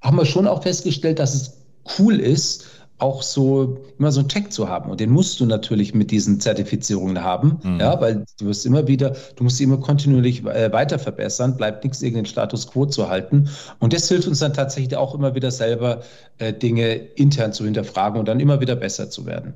haben 0.00 0.16
wir 0.16 0.24
schon 0.24 0.46
auch 0.46 0.62
festgestellt, 0.62 1.18
dass 1.18 1.34
es 1.34 1.58
cool 1.98 2.20
ist, 2.20 2.66
auch 2.98 3.22
so 3.22 3.78
immer 3.98 4.10
so 4.10 4.20
einen 4.20 4.28
Check 4.28 4.52
zu 4.52 4.68
haben. 4.68 4.90
Und 4.90 4.98
den 5.00 5.10
musst 5.10 5.38
du 5.38 5.46
natürlich 5.46 5.94
mit 5.94 6.10
diesen 6.10 6.40
Zertifizierungen 6.40 7.22
haben, 7.22 7.58
mhm. 7.62 7.80
ja, 7.80 8.00
weil 8.00 8.24
du 8.38 8.46
wirst 8.46 8.66
immer 8.66 8.88
wieder, 8.88 9.14
du 9.36 9.44
musst 9.44 9.58
sie 9.58 9.64
immer 9.64 9.78
kontinuierlich 9.78 10.44
äh, 10.44 10.72
weiter 10.72 10.98
verbessern, 10.98 11.56
bleibt 11.56 11.84
nichts, 11.84 12.02
irgendeinen 12.02 12.26
Status 12.26 12.66
quo 12.66 12.86
zu 12.86 13.08
halten. 13.08 13.48
Und 13.78 13.92
das 13.92 14.08
hilft 14.08 14.26
uns 14.26 14.40
dann 14.40 14.52
tatsächlich 14.52 14.96
auch 14.96 15.14
immer 15.14 15.34
wieder 15.34 15.50
selber 15.50 16.02
äh, 16.38 16.52
Dinge 16.52 16.94
intern 16.94 17.52
zu 17.52 17.64
hinterfragen 17.64 18.18
und 18.18 18.26
dann 18.26 18.40
immer 18.40 18.60
wieder 18.60 18.74
besser 18.74 19.10
zu 19.10 19.26
werden. 19.26 19.54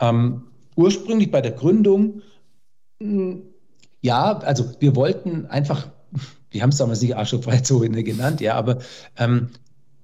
Ähm, 0.00 0.42
ursprünglich 0.76 1.30
bei 1.32 1.40
der 1.40 1.52
Gründung 1.52 2.22
mh, 3.00 3.10
hm, 3.10 3.42
ja, 4.06 4.38
also 4.38 4.70
wir 4.78 4.94
wollten 4.94 5.46
einfach, 5.46 5.88
wir 6.50 6.62
haben 6.62 6.70
es 6.70 6.76
damals 6.76 7.02
nicht 7.02 7.16
Arschlochfreizone 7.16 8.04
genannt, 8.04 8.40
ja, 8.40 8.54
aber 8.54 8.78
ähm, 9.18 9.50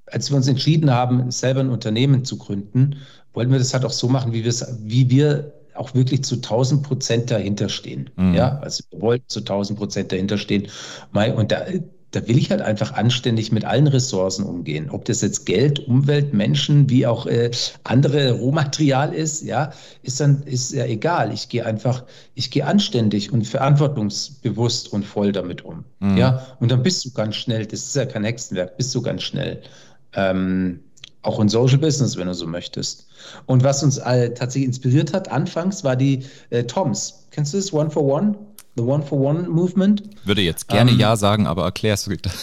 als 0.06 0.28
wir 0.30 0.36
uns 0.36 0.48
entschieden 0.48 0.90
haben, 0.90 1.30
selber 1.30 1.60
ein 1.60 1.70
Unternehmen 1.70 2.24
zu 2.24 2.36
gründen, 2.36 2.96
wollten 3.32 3.52
wir 3.52 3.58
das 3.58 3.72
halt 3.72 3.84
auch 3.84 3.92
so 3.92 4.08
machen, 4.08 4.32
wie, 4.32 4.44
wie 4.44 5.08
wir 5.08 5.52
auch 5.74 5.94
wirklich 5.94 6.24
zu 6.24 6.34
1000 6.34 6.82
Prozent 6.82 7.30
dahinter 7.30 7.68
stehen. 7.68 8.10
Mhm. 8.16 8.34
Ja, 8.34 8.58
also 8.58 8.82
wir 8.90 9.00
wollten 9.00 9.28
zu 9.28 9.38
1000 9.40 9.78
Prozent 9.78 10.12
dahinter 10.12 10.36
stehen. 10.36 10.66
Und 11.14 11.52
da, 11.52 11.64
da 12.12 12.28
will 12.28 12.38
ich 12.38 12.50
halt 12.50 12.60
einfach 12.60 12.92
anständig 12.92 13.52
mit 13.52 13.64
allen 13.64 13.86
Ressourcen 13.86 14.44
umgehen. 14.44 14.90
Ob 14.90 15.06
das 15.06 15.22
jetzt 15.22 15.46
Geld, 15.46 15.88
Umwelt, 15.88 16.34
Menschen, 16.34 16.88
wie 16.88 17.06
auch 17.06 17.26
äh, 17.26 17.50
andere 17.84 18.32
Rohmaterial 18.32 19.14
ist, 19.14 19.42
ja, 19.42 19.72
ist 20.02 20.20
dann 20.20 20.42
ist 20.42 20.72
ja 20.72 20.84
egal. 20.84 21.32
Ich 21.32 21.48
gehe 21.48 21.64
einfach, 21.64 22.04
ich 22.34 22.50
gehe 22.50 22.66
anständig 22.66 23.32
und 23.32 23.46
verantwortungsbewusst 23.46 24.92
und 24.92 25.04
voll 25.04 25.32
damit 25.32 25.64
um. 25.64 25.84
Mhm. 26.00 26.18
Ja, 26.18 26.46
und 26.60 26.70
dann 26.70 26.82
bist 26.82 27.04
du 27.04 27.10
ganz 27.12 27.36
schnell, 27.36 27.66
das 27.66 27.80
ist 27.80 27.96
ja 27.96 28.04
kein 28.04 28.24
Hexenwerk, 28.24 28.76
bist 28.76 28.94
du 28.94 29.00
ganz 29.00 29.22
schnell. 29.22 29.62
Ähm, 30.14 30.80
auch 31.22 31.40
in 31.40 31.48
Social 31.48 31.78
Business, 31.78 32.16
wenn 32.16 32.26
du 32.26 32.34
so 32.34 32.46
möchtest. 32.46 33.06
Und 33.46 33.64
was 33.64 33.82
uns 33.82 33.98
äh, 33.98 34.34
tatsächlich 34.34 34.66
inspiriert 34.66 35.14
hat, 35.14 35.30
anfangs 35.30 35.84
war 35.84 35.96
die 35.96 36.24
äh, 36.50 36.64
Toms. 36.64 37.26
Kennst 37.30 37.54
du 37.54 37.58
das? 37.58 37.72
One 37.72 37.90
for 37.90 38.02
One? 38.02 38.34
The 38.76 38.82
One 38.82 39.02
for 39.02 39.20
One 39.20 39.48
Movement. 39.48 40.02
Würde 40.24 40.42
jetzt 40.42 40.68
gerne 40.68 40.90
ähm, 40.90 40.98
Ja 40.98 41.16
sagen, 41.16 41.46
aber 41.46 41.64
erklärst 41.64 42.06
du 42.06 42.10
bitte. 42.10 42.30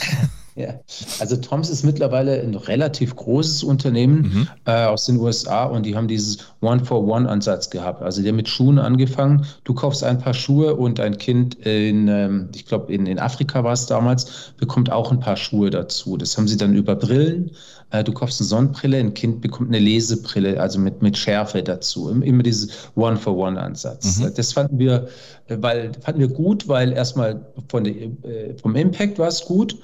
Ja, 0.60 0.74
also 1.20 1.38
Toms 1.38 1.70
ist 1.70 1.86
mittlerweile 1.86 2.42
ein 2.42 2.54
relativ 2.54 3.16
großes 3.16 3.64
Unternehmen 3.64 4.22
mhm. 4.22 4.48
äh, 4.66 4.84
aus 4.84 5.06
den 5.06 5.16
USA 5.16 5.64
und 5.64 5.86
die 5.86 5.96
haben 5.96 6.10
dieses 6.10 6.40
One-for-One-Ansatz 6.60 7.70
gehabt. 7.70 8.02
Also 8.02 8.22
die 8.22 8.28
haben 8.28 8.36
mit 8.36 8.50
Schuhen 8.50 8.78
angefangen. 8.78 9.46
Du 9.64 9.74
kaufst 9.74 10.04
ein 10.04 10.18
paar 10.18 10.34
Schuhe 10.34 10.76
und 10.76 11.00
ein 11.00 11.18
Kind 11.18 11.56
in, 11.66 12.10
ähm, 12.10 12.50
ich 12.54 12.66
glaube, 12.66 12.92
in, 12.94 13.06
in 13.06 13.20
Afrika 13.20 13.64
war 13.64 13.72
es 13.72 13.86
damals, 13.86 14.52
bekommt 14.58 14.92
auch 14.92 15.14
ein 15.14 15.22
paar 15.22 15.38
Schuhe 15.38 15.70
dazu. 15.70 16.18
Das 16.18 16.38
haben 16.38 16.50
sie 16.50 16.58
dann 16.58 16.76
über 16.76 16.98
Brillen. 16.98 17.52
Äh, 17.92 18.04
du 18.04 18.12
kaufst 18.12 18.40
eine 18.40 18.48
Sonnenbrille, 18.48 18.98
ein 18.98 19.14
Kind 19.14 19.42
bekommt 19.42 19.70
eine 19.70 19.80
Lesebrille, 19.80 20.60
also 20.60 20.80
mit, 20.80 21.02
mit 21.02 21.18
Schärfe 21.18 21.64
dazu. 21.64 22.10
Immer 22.10 22.44
dieses 22.44 22.90
One-for-One-Ansatz. 22.96 24.20
Mhm. 24.20 24.34
Das 24.36 24.54
fanden 24.54 24.78
wir, 24.78 25.08
äh, 25.48 25.58
weil, 25.60 25.92
fanden 26.02 26.20
wir 26.22 26.28
gut, 26.28 26.68
weil 26.68 26.92
erstmal 26.92 27.46
von 27.68 27.84
der, 27.84 27.96
äh, 27.96 28.58
vom 28.62 28.76
Impact 28.76 29.18
war 29.18 29.28
es 29.28 29.44
gut 29.46 29.78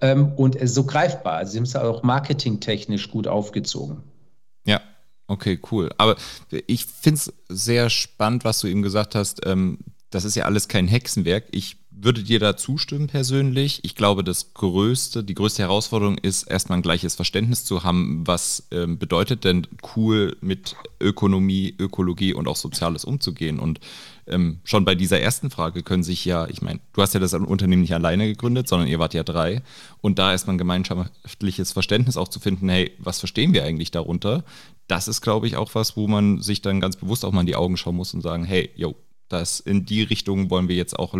ähm, 0.00 0.32
und 0.36 0.56
so 0.68 0.84
greifbar. 0.84 1.34
Also 1.34 1.52
sie 1.52 1.58
haben 1.58 1.64
es 1.64 1.76
auch 1.76 2.02
marketingtechnisch 2.02 3.10
gut 3.10 3.26
aufgezogen. 3.26 3.98
Ja, 4.64 4.80
okay, 5.26 5.60
cool. 5.70 5.90
Aber 5.98 6.16
ich 6.66 6.86
finde 6.86 7.18
es 7.18 7.32
sehr 7.48 7.90
spannend, 7.90 8.44
was 8.44 8.60
du 8.60 8.68
eben 8.68 8.82
gesagt 8.82 9.14
hast. 9.14 9.44
Ähm, 9.44 9.78
das 10.10 10.24
ist 10.24 10.34
ja 10.34 10.44
alles 10.44 10.68
kein 10.68 10.88
Hexenwerk. 10.88 11.44
Ich 11.52 11.79
würde 12.02 12.22
dir 12.22 12.38
da 12.38 12.56
zustimmen 12.56 13.06
persönlich. 13.06 13.80
Ich 13.82 13.94
glaube, 13.94 14.24
das 14.24 14.54
größte, 14.54 15.24
die 15.24 15.34
größte 15.34 15.62
Herausforderung 15.62 16.18
ist, 16.18 16.44
erstmal 16.44 16.78
ein 16.78 16.82
gleiches 16.82 17.14
Verständnis 17.14 17.64
zu 17.64 17.84
haben, 17.84 18.26
was 18.26 18.66
ähm, 18.70 18.98
bedeutet 18.98 19.44
denn 19.44 19.66
cool 19.96 20.36
mit 20.40 20.76
Ökonomie, 21.00 21.74
Ökologie 21.78 22.34
und 22.34 22.48
auch 22.48 22.56
Soziales 22.56 23.04
umzugehen. 23.04 23.58
Und 23.58 23.80
ähm, 24.26 24.60
schon 24.64 24.84
bei 24.84 24.94
dieser 24.94 25.20
ersten 25.20 25.50
Frage 25.50 25.82
können 25.82 26.02
sich 26.02 26.24
ja, 26.24 26.46
ich 26.48 26.62
meine, 26.62 26.80
du 26.92 27.02
hast 27.02 27.14
ja 27.14 27.20
das 27.20 27.34
Unternehmen 27.34 27.82
nicht 27.82 27.94
alleine 27.94 28.26
gegründet, 28.26 28.68
sondern 28.68 28.88
ihr 28.88 28.98
wart 28.98 29.14
ja 29.14 29.22
drei. 29.22 29.62
Und 30.00 30.18
da 30.18 30.32
erstmal 30.32 30.54
ein 30.54 30.58
gemeinschaftliches 30.58 31.72
Verständnis 31.72 32.16
auch 32.16 32.28
zu 32.28 32.40
finden, 32.40 32.68
hey, 32.68 32.92
was 32.98 33.18
verstehen 33.18 33.52
wir 33.52 33.64
eigentlich 33.64 33.90
darunter? 33.90 34.44
Das 34.86 35.08
ist, 35.08 35.20
glaube 35.20 35.46
ich, 35.46 35.56
auch 35.56 35.74
was, 35.74 35.96
wo 35.96 36.08
man 36.08 36.40
sich 36.40 36.62
dann 36.62 36.80
ganz 36.80 36.96
bewusst 36.96 37.24
auch 37.24 37.32
mal 37.32 37.42
in 37.42 37.46
die 37.46 37.56
Augen 37.56 37.76
schauen 37.76 37.96
muss 37.96 38.14
und 38.14 38.22
sagen, 38.22 38.44
hey, 38.44 38.70
yo, 38.74 38.96
das 39.28 39.60
in 39.60 39.86
die 39.86 40.02
Richtung 40.02 40.50
wollen 40.50 40.68
wir 40.68 40.76
jetzt 40.76 40.98
auch 40.98 41.14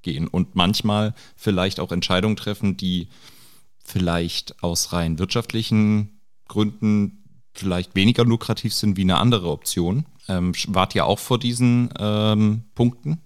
losgehen 0.00 0.28
und 0.28 0.54
manchmal 0.54 1.14
vielleicht 1.36 1.80
auch 1.80 1.92
Entscheidungen 1.92 2.36
treffen, 2.36 2.76
die 2.76 3.08
vielleicht 3.84 4.62
aus 4.62 4.92
rein 4.92 5.18
wirtschaftlichen 5.18 6.20
Gründen 6.48 7.24
vielleicht 7.52 7.94
weniger 7.94 8.24
lukrativ 8.24 8.72
sind 8.74 8.96
wie 8.96 9.02
eine 9.02 9.18
andere 9.18 9.50
Option. 9.50 10.06
Ähm, 10.28 10.52
wart 10.68 10.94
ihr 10.94 11.06
auch 11.06 11.18
vor 11.18 11.38
diesen 11.38 11.90
ähm, 11.98 12.62
Punkten? 12.74 13.20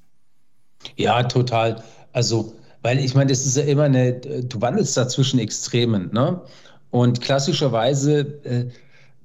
Ja, 0.96 1.22
total. 1.24 1.82
Also, 2.12 2.54
weil 2.82 2.98
ich 2.98 3.14
meine, 3.14 3.30
das 3.30 3.44
ist 3.44 3.56
ja 3.56 3.64
immer 3.64 3.84
eine, 3.84 4.20
du 4.20 4.60
wandelst 4.60 4.96
da 4.96 5.08
zwischen 5.08 5.38
Extremen, 5.38 6.10
ne? 6.12 6.40
Und 6.90 7.20
klassischerweise 7.20 8.20
äh, 8.44 8.68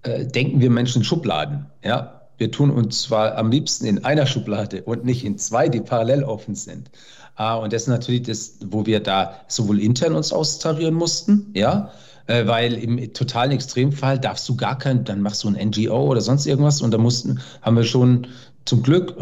äh, 0.03 0.25
denken 0.25 0.59
wir 0.59 0.69
Menschen 0.69 1.01
in 1.01 1.05
Schubladen, 1.05 1.67
ja. 1.83 2.18
Wir 2.39 2.51
tun 2.51 2.71
uns 2.71 3.03
zwar 3.03 3.37
am 3.37 3.51
liebsten 3.51 3.85
in 3.85 4.03
einer 4.05 4.25
Schublade 4.25 4.81
und 4.83 5.05
nicht 5.05 5.23
in 5.23 5.37
zwei, 5.37 5.69
die 5.69 5.81
parallel 5.81 6.23
offen 6.23 6.55
sind. 6.55 6.89
Ah, 7.35 7.55
und 7.55 7.71
das 7.71 7.83
ist 7.83 7.87
natürlich 7.89 8.23
das, 8.23 8.55
wo 8.65 8.85
wir 8.85 8.99
da 8.99 9.35
sowohl 9.47 9.79
intern 9.79 10.15
uns 10.15 10.33
austarieren 10.33 10.95
mussten, 10.95 11.51
ja, 11.53 11.91
äh, 12.27 12.47
weil 12.47 12.73
im 12.73 13.13
totalen 13.13 13.51
Extremfall 13.51 14.19
darfst 14.19 14.47
du 14.49 14.55
gar 14.55 14.77
kein, 14.77 15.03
dann 15.03 15.21
machst 15.21 15.43
du 15.43 15.49
ein 15.49 15.69
NGO 15.69 16.07
oder 16.07 16.21
sonst 16.21 16.45
irgendwas 16.45 16.81
und 16.81 16.91
da 16.91 16.97
mussten, 16.97 17.39
haben 17.61 17.75
wir 17.75 17.83
schon 17.83 18.27
zum 18.65 18.83
Glück 18.83 19.15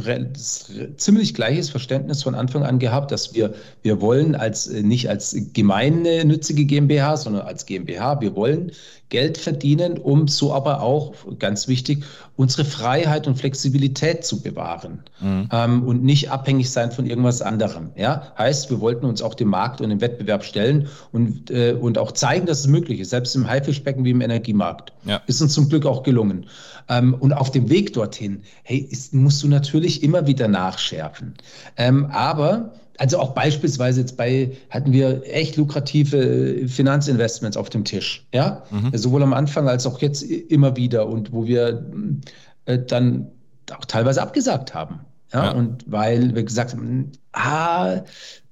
ziemlich 0.97 1.33
gleiches 1.33 1.69
Verständnis 1.69 2.23
von 2.23 2.35
Anfang 2.35 2.63
an 2.63 2.79
gehabt, 2.79 3.11
dass 3.11 3.33
wir, 3.33 3.53
wir 3.81 4.01
wollen 4.01 4.35
als 4.35 4.67
nicht 4.67 5.09
als 5.09 5.37
gemeinnützige 5.53 6.65
GmbH, 6.65 7.15
sondern 7.15 7.43
als 7.47 7.65
GmbH, 7.65 8.19
wir 8.19 8.35
wollen 8.35 8.73
Geld 9.09 9.37
verdienen, 9.37 9.97
um 9.97 10.27
so 10.27 10.53
aber 10.53 10.81
auch, 10.81 11.13
ganz 11.39 11.67
wichtig, 11.67 12.03
unsere 12.35 12.65
Freiheit 12.65 13.25
und 13.25 13.37
Flexibilität 13.37 14.25
zu 14.25 14.41
bewahren 14.41 15.03
mhm. 15.21 15.49
ähm, 15.51 15.83
und 15.83 16.03
nicht 16.03 16.29
abhängig 16.29 16.69
sein 16.69 16.91
von 16.91 17.05
irgendwas 17.05 17.41
anderem. 17.41 17.91
Ja? 17.95 18.33
Heißt, 18.37 18.69
wir 18.69 18.81
wollten 18.81 19.05
uns 19.05 19.21
auch 19.21 19.33
dem 19.33 19.47
Markt 19.47 19.79
und 19.79 19.89
dem 19.89 20.01
Wettbewerb 20.01 20.43
stellen 20.43 20.89
und, 21.13 21.49
äh, 21.49 21.73
und 21.79 21.97
auch 21.97 22.11
zeigen, 22.11 22.45
dass 22.45 22.59
es 22.59 22.67
möglich 22.67 22.99
ist, 22.99 23.11
selbst 23.11 23.35
im 23.35 23.47
Haifischbecken 23.47 24.03
wie 24.03 24.11
im 24.11 24.21
Energiemarkt. 24.21 24.91
Ja. 25.05 25.21
Ist 25.25 25.41
uns 25.41 25.53
zum 25.53 25.69
Glück 25.69 25.85
auch 25.85 26.03
gelungen. 26.03 26.45
Ähm, 26.89 27.13
und 27.13 27.33
auf 27.33 27.51
dem 27.51 27.69
Weg 27.69 27.93
dorthin, 27.93 28.43
hey, 28.63 28.77
ist, 28.77 29.13
musst 29.13 29.41
du 29.41 29.47
natürlich 29.47 30.03
immer 30.03 30.27
wieder 30.27 30.47
nachschärfen. 30.47 31.33
Ähm, 31.77 32.07
aber 32.11 32.73
also 32.97 33.19
auch 33.19 33.33
beispielsweise 33.33 34.01
jetzt 34.01 34.17
bei, 34.17 34.51
hatten 34.69 34.91
wir 34.91 35.23
echt 35.25 35.55
lukrative 35.55 36.67
Finanzinvestments 36.67 37.57
auf 37.57 37.69
dem 37.69 37.85
Tisch, 37.85 38.25
ja, 38.33 38.63
mhm. 38.71 38.95
sowohl 38.97 39.23
am 39.23 39.33
Anfang 39.33 39.67
als 39.67 39.85
auch 39.85 39.99
jetzt 39.99 40.23
immer 40.23 40.75
wieder 40.75 41.07
und 41.07 41.31
wo 41.31 41.45
wir 41.45 41.85
äh, 42.65 42.79
dann 42.79 43.27
auch 43.71 43.85
teilweise 43.85 44.21
abgesagt 44.21 44.73
haben. 44.73 45.01
Ja, 45.33 45.45
ja, 45.45 45.51
und 45.51 45.83
weil 45.87 46.35
wir 46.35 46.43
gesagt 46.43 46.71
haben, 46.71 47.11
ah, 47.33 48.01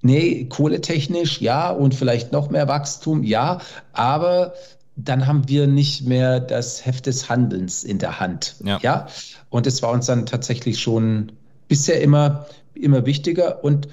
nee, 0.02 0.46
kohletechnisch 0.46 1.40
ja 1.40 1.70
und 1.72 1.96
vielleicht 1.96 2.34
noch 2.34 2.50
mehr 2.50 2.68
Wachstum, 2.68 3.24
ja, 3.24 3.60
aber 3.94 4.54
dann 4.98 5.28
haben 5.28 5.48
wir 5.48 5.68
nicht 5.68 6.06
mehr 6.06 6.40
das 6.40 6.86
Heft 6.86 7.06
des 7.06 7.30
Handelns 7.30 7.84
in 7.84 8.00
der 8.00 8.20
Hand. 8.20 8.56
Ja. 8.64 8.80
ja? 8.82 9.08
Und 9.50 9.68
es 9.68 9.82
war 9.82 9.92
uns 9.92 10.06
dann 10.06 10.26
tatsächlich 10.26 10.80
schon 10.80 11.34
bisher 11.68 12.02
immer, 12.02 12.46
immer 12.74 13.06
wichtiger. 13.06 13.64
Und 13.64 13.88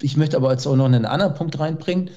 ich 0.00 0.16
möchte 0.16 0.36
aber 0.36 0.52
jetzt 0.52 0.66
auch 0.66 0.76
noch 0.76 0.86
einen 0.86 1.04
anderen 1.04 1.34
Punkt 1.34 1.58
reinbringen. 1.58 2.10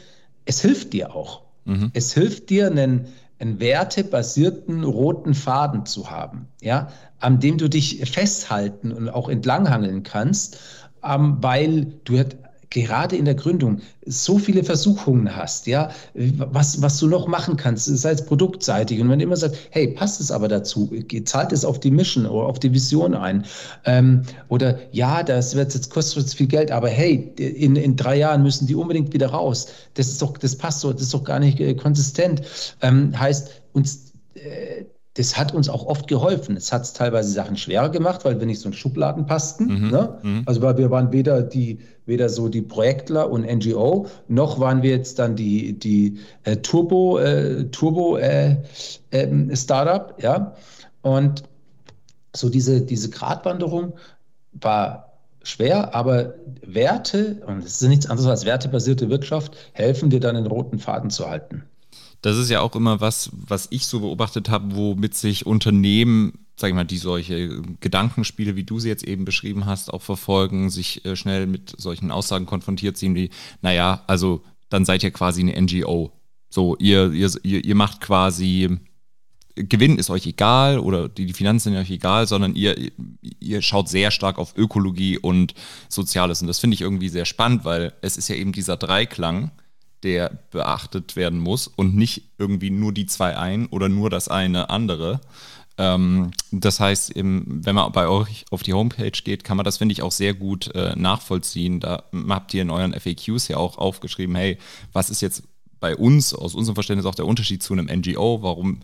Es 0.45 0.61
hilft 0.61 0.93
dir 0.93 1.15
auch. 1.15 1.41
Mhm. 1.65 1.91
Es 1.93 2.13
hilft 2.13 2.49
dir, 2.49 2.67
einen, 2.67 3.07
einen 3.39 3.59
wertebasierten 3.59 4.83
roten 4.83 5.33
Faden 5.33 5.85
zu 5.85 6.09
haben, 6.09 6.47
ja, 6.61 6.89
an 7.19 7.39
dem 7.39 7.57
du 7.57 7.69
dich 7.69 8.09
festhalten 8.09 8.91
und 8.91 9.09
auch 9.09 9.29
entlanghangeln 9.29 10.03
kannst, 10.03 10.59
ähm, 11.03 11.37
weil 11.41 11.93
du 12.03 12.23
gerade 12.71 13.15
in 13.17 13.25
der 13.25 13.35
Gründung 13.35 13.81
so 14.05 14.39
viele 14.39 14.63
Versuchungen 14.63 15.35
hast, 15.35 15.67
ja, 15.67 15.91
was, 16.15 16.81
was 16.81 16.97
du 16.97 17.07
noch 17.07 17.27
machen 17.27 17.57
kannst, 17.57 17.85
sei 17.85 18.11
es 18.11 18.25
produktseitig. 18.25 18.99
Und 18.99 19.09
wenn 19.09 19.19
du 19.19 19.25
immer 19.25 19.35
sagst, 19.35 19.57
hey, 19.69 19.89
passt 19.89 20.19
es 20.21 20.31
aber 20.31 20.47
dazu, 20.47 20.91
zahlt 21.25 21.51
es 21.51 21.63
auf 21.63 21.79
die 21.79 21.91
Mission 21.91 22.25
oder 22.25 22.47
auf 22.47 22.59
die 22.59 22.73
Vision 22.73 23.13
ein. 23.13 23.45
Ähm, 23.85 24.23
oder 24.47 24.79
ja, 24.91 25.21
das 25.21 25.53
wird 25.53 25.73
jetzt 25.73 25.91
kostet 25.91 26.33
viel 26.33 26.47
Geld, 26.47 26.71
aber 26.71 26.89
hey, 26.89 27.33
in, 27.37 27.75
in 27.75 27.95
drei 27.95 28.17
Jahren 28.17 28.41
müssen 28.41 28.65
die 28.67 28.75
unbedingt 28.75 29.13
wieder 29.13 29.27
raus. 29.27 29.67
Das 29.95 30.07
ist 30.07 30.21
doch, 30.21 30.37
das 30.37 30.55
passt 30.55 30.79
so, 30.79 30.93
das 30.93 31.03
ist 31.03 31.13
doch 31.13 31.25
gar 31.25 31.39
nicht 31.39 31.59
äh, 31.59 31.75
konsistent. 31.75 32.41
Ähm, 32.81 33.17
heißt, 33.19 33.61
uns 33.73 34.13
äh, 34.35 34.85
das 35.15 35.37
hat 35.37 35.53
uns 35.53 35.67
auch 35.67 35.85
oft 35.85 36.07
geholfen. 36.07 36.55
Es 36.55 36.71
hat 36.71 36.93
teilweise 36.95 37.31
Sachen 37.31 37.57
schwerer 37.57 37.89
gemacht, 37.89 38.23
weil 38.23 38.39
wir 38.39 38.47
nicht 38.47 38.61
so 38.61 38.69
in 38.69 38.73
Schubladen 38.73 39.25
passten. 39.25 39.65
Mhm, 39.65 39.89
ne? 39.89 40.19
mhm. 40.23 40.43
Also 40.45 40.61
weil 40.61 40.77
wir 40.77 40.89
waren 40.89 41.11
weder 41.11 41.41
die, 41.41 41.79
weder 42.05 42.29
so 42.29 42.47
die 42.47 42.61
Projektler 42.61 43.29
und 43.29 43.45
NGO, 43.45 44.07
noch 44.29 44.59
waren 44.59 44.83
wir 44.83 44.91
jetzt 44.91 45.19
dann 45.19 45.35
die, 45.35 45.77
die 45.77 46.19
äh, 46.43 46.57
Turbo, 46.57 47.19
äh, 47.19 47.65
Turbo 47.71 48.17
äh, 48.17 48.57
ähm, 49.11 49.53
Startup, 49.53 50.15
ja. 50.21 50.55
Und 51.01 51.43
so 52.33 52.49
diese, 52.49 52.81
diese 52.81 53.09
Gratwanderung 53.09 53.93
war 54.53 55.11
schwer, 55.43 55.93
aber 55.93 56.35
Werte, 56.61 57.41
und 57.47 57.65
es 57.65 57.81
ist 57.81 57.87
nichts 57.89 58.09
anderes 58.09 58.29
als 58.29 58.45
wertebasierte 58.45 59.09
Wirtschaft, 59.09 59.57
helfen 59.73 60.09
dir 60.09 60.21
dann 60.21 60.35
den 60.35 60.45
roten 60.45 60.79
Faden 60.79 61.09
zu 61.09 61.29
halten. 61.29 61.63
Das 62.21 62.37
ist 62.37 62.49
ja 62.49 62.61
auch 62.61 62.75
immer 62.75 63.01
was, 63.01 63.31
was 63.33 63.67
ich 63.71 63.85
so 63.85 64.01
beobachtet 64.01 64.49
habe, 64.49 64.75
womit 64.75 65.15
sich 65.15 65.45
Unternehmen, 65.45 66.45
sag 66.55 66.69
ich 66.69 66.75
mal, 66.75 66.83
die 66.83 66.97
solche 66.97 67.61
Gedankenspiele, 67.79 68.55
wie 68.55 68.63
du 68.63 68.79
sie 68.79 68.89
jetzt 68.89 69.03
eben 69.03 69.25
beschrieben 69.25 69.65
hast, 69.65 69.91
auch 69.91 70.03
verfolgen, 70.03 70.69
sich 70.69 71.03
äh, 71.03 71.15
schnell 71.15 71.47
mit 71.47 71.73
solchen 71.77 72.11
Aussagen 72.11 72.45
konfrontiert 72.45 72.97
sehen 72.97 73.15
wie, 73.15 73.31
naja, 73.61 74.03
also 74.05 74.43
dann 74.69 74.85
seid 74.85 75.03
ihr 75.03 75.11
quasi 75.11 75.41
eine 75.41 75.59
NGO. 75.59 76.11
So, 76.49 76.75
ihr, 76.77 77.11
ihr, 77.13 77.31
ihr 77.43 77.75
macht 77.75 78.01
quasi, 78.01 78.77
Gewinn 79.55 79.97
ist 79.97 80.09
euch 80.09 80.27
egal 80.27 80.79
oder 80.79 81.09
die, 81.09 81.25
die 81.25 81.33
Finanzen 81.33 81.71
sind 81.71 81.77
euch 81.77 81.89
egal, 81.89 82.27
sondern 82.27 82.55
ihr, 82.55 82.91
ihr 83.39 83.61
schaut 83.61 83.89
sehr 83.89 84.11
stark 84.11 84.37
auf 84.37 84.55
Ökologie 84.55 85.17
und 85.17 85.53
Soziales. 85.89 86.41
Und 86.41 86.47
das 86.47 86.59
finde 86.59 86.75
ich 86.75 86.81
irgendwie 86.81 87.09
sehr 87.09 87.25
spannend, 87.25 87.65
weil 87.65 87.93
es 88.01 88.17
ist 88.17 88.27
ja 88.27 88.35
eben 88.35 88.51
dieser 88.51 88.77
Dreiklang, 88.77 89.51
der 90.03 90.39
beachtet 90.51 91.15
werden 91.15 91.39
muss 91.39 91.67
und 91.67 91.95
nicht 91.95 92.23
irgendwie 92.37 92.69
nur 92.69 92.91
die 92.91 93.05
zwei 93.05 93.37
ein 93.37 93.67
oder 93.67 93.89
nur 93.89 94.09
das 94.09 94.27
eine 94.27 94.69
andere. 94.69 95.21
Ähm, 95.77 96.31
das 96.51 96.79
heißt, 96.79 97.13
wenn 97.15 97.75
man 97.75 97.91
bei 97.91 98.07
euch 98.07 98.45
auf 98.51 98.63
die 98.63 98.73
Homepage 98.73 99.11
geht, 99.11 99.43
kann 99.43 99.57
man 99.57 99.63
das, 99.63 99.77
finde 99.77 99.93
ich, 99.93 100.01
auch 100.01 100.11
sehr 100.11 100.33
gut 100.33 100.73
äh, 100.75 100.95
nachvollziehen. 100.95 101.79
Da 101.79 102.03
habt 102.29 102.53
ihr 102.53 102.61
in 102.61 102.69
euren 102.69 102.93
FAQs 102.93 103.47
ja 103.47 103.57
auch 103.57 103.77
aufgeschrieben, 103.77 104.35
hey, 104.35 104.57
was 104.93 105.09
ist 105.09 105.21
jetzt 105.21 105.43
bei 105.79 105.95
uns, 105.95 106.33
aus 106.33 106.55
unserem 106.55 106.75
Verständnis 106.75 107.05
auch 107.05 107.15
der 107.15 107.25
Unterschied 107.25 107.63
zu 107.63 107.73
einem 107.73 107.85
NGO? 107.87 108.43
Warum 108.43 108.81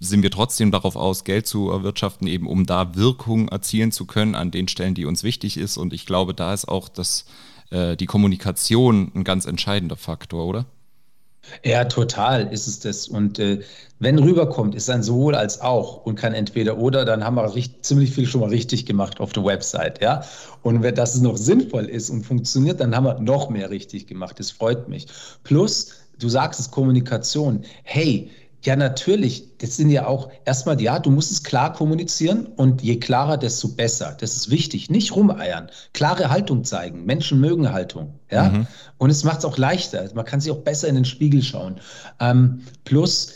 sind 0.00 0.22
wir 0.22 0.30
trotzdem 0.30 0.72
darauf 0.72 0.96
aus, 0.96 1.24
Geld 1.24 1.46
zu 1.46 1.70
erwirtschaften, 1.70 2.26
eben 2.26 2.46
um 2.46 2.66
da 2.66 2.96
Wirkung 2.96 3.48
erzielen 3.48 3.92
zu 3.92 4.04
können 4.04 4.34
an 4.34 4.50
den 4.50 4.66
Stellen, 4.66 4.94
die 4.94 5.04
uns 5.04 5.22
wichtig 5.22 5.56
ist. 5.56 5.76
Und 5.76 5.92
ich 5.92 6.06
glaube, 6.06 6.34
da 6.34 6.52
ist 6.52 6.66
auch 6.66 6.88
das, 6.88 7.26
äh, 7.72 7.96
die 7.96 8.06
Kommunikation 8.06 9.10
ein 9.14 9.24
ganz 9.24 9.46
entscheidender 9.46 9.96
Faktor, 9.96 10.46
oder? 10.46 10.66
Ja, 11.64 11.84
total 11.84 12.52
ist 12.52 12.68
es 12.68 12.78
das. 12.80 13.08
Und 13.08 13.38
äh, 13.38 13.62
wenn 13.98 14.18
rüberkommt, 14.18 14.74
ist 14.74 14.88
ein 14.88 15.02
sowohl 15.02 15.34
als 15.34 15.60
auch 15.60 16.04
und 16.04 16.14
kann 16.14 16.34
entweder 16.34 16.78
oder, 16.78 17.04
dann 17.04 17.24
haben 17.24 17.34
wir 17.34 17.54
richtig, 17.54 17.82
ziemlich 17.82 18.12
viel 18.12 18.26
schon 18.26 18.42
mal 18.42 18.50
richtig 18.50 18.86
gemacht 18.86 19.20
auf 19.20 19.32
der 19.32 19.44
Website, 19.44 20.00
ja. 20.00 20.22
Und 20.62 20.82
wenn 20.82 20.94
das 20.94 21.20
noch 21.20 21.36
sinnvoll 21.36 21.86
ist 21.86 22.10
und 22.10 22.24
funktioniert, 22.24 22.80
dann 22.80 22.94
haben 22.94 23.04
wir 23.04 23.18
noch 23.18 23.50
mehr 23.50 23.70
richtig 23.70 24.06
gemacht. 24.06 24.38
Das 24.38 24.52
freut 24.52 24.88
mich. 24.88 25.06
Plus, 25.42 25.94
du 26.18 26.28
sagst 26.28 26.60
es 26.60 26.70
Kommunikation. 26.70 27.64
Hey, 27.82 28.30
ja, 28.62 28.76
natürlich. 28.76 29.58
Das 29.58 29.76
sind 29.76 29.90
ja 29.90 30.06
auch 30.06 30.30
erstmal, 30.44 30.80
ja, 30.80 30.98
du 30.98 31.10
musst 31.10 31.32
es 31.32 31.42
klar 31.42 31.72
kommunizieren 31.72 32.46
und 32.46 32.82
je 32.82 32.98
klarer, 32.98 33.36
desto 33.36 33.68
besser. 33.68 34.16
Das 34.20 34.36
ist 34.36 34.50
wichtig. 34.50 34.88
Nicht 34.88 35.14
rumeiern. 35.16 35.68
Klare 35.92 36.30
Haltung 36.30 36.64
zeigen. 36.64 37.04
Menschen 37.04 37.40
mögen 37.40 37.72
Haltung. 37.72 38.14
Ja. 38.30 38.50
Mhm. 38.50 38.66
Und 38.98 39.10
es 39.10 39.24
macht 39.24 39.40
es 39.40 39.44
auch 39.44 39.58
leichter. 39.58 40.08
Man 40.14 40.24
kann 40.24 40.40
sich 40.40 40.52
auch 40.52 40.60
besser 40.60 40.88
in 40.88 40.94
den 40.94 41.04
Spiegel 41.04 41.42
schauen. 41.42 41.80
Ähm, 42.20 42.60
plus, 42.84 43.34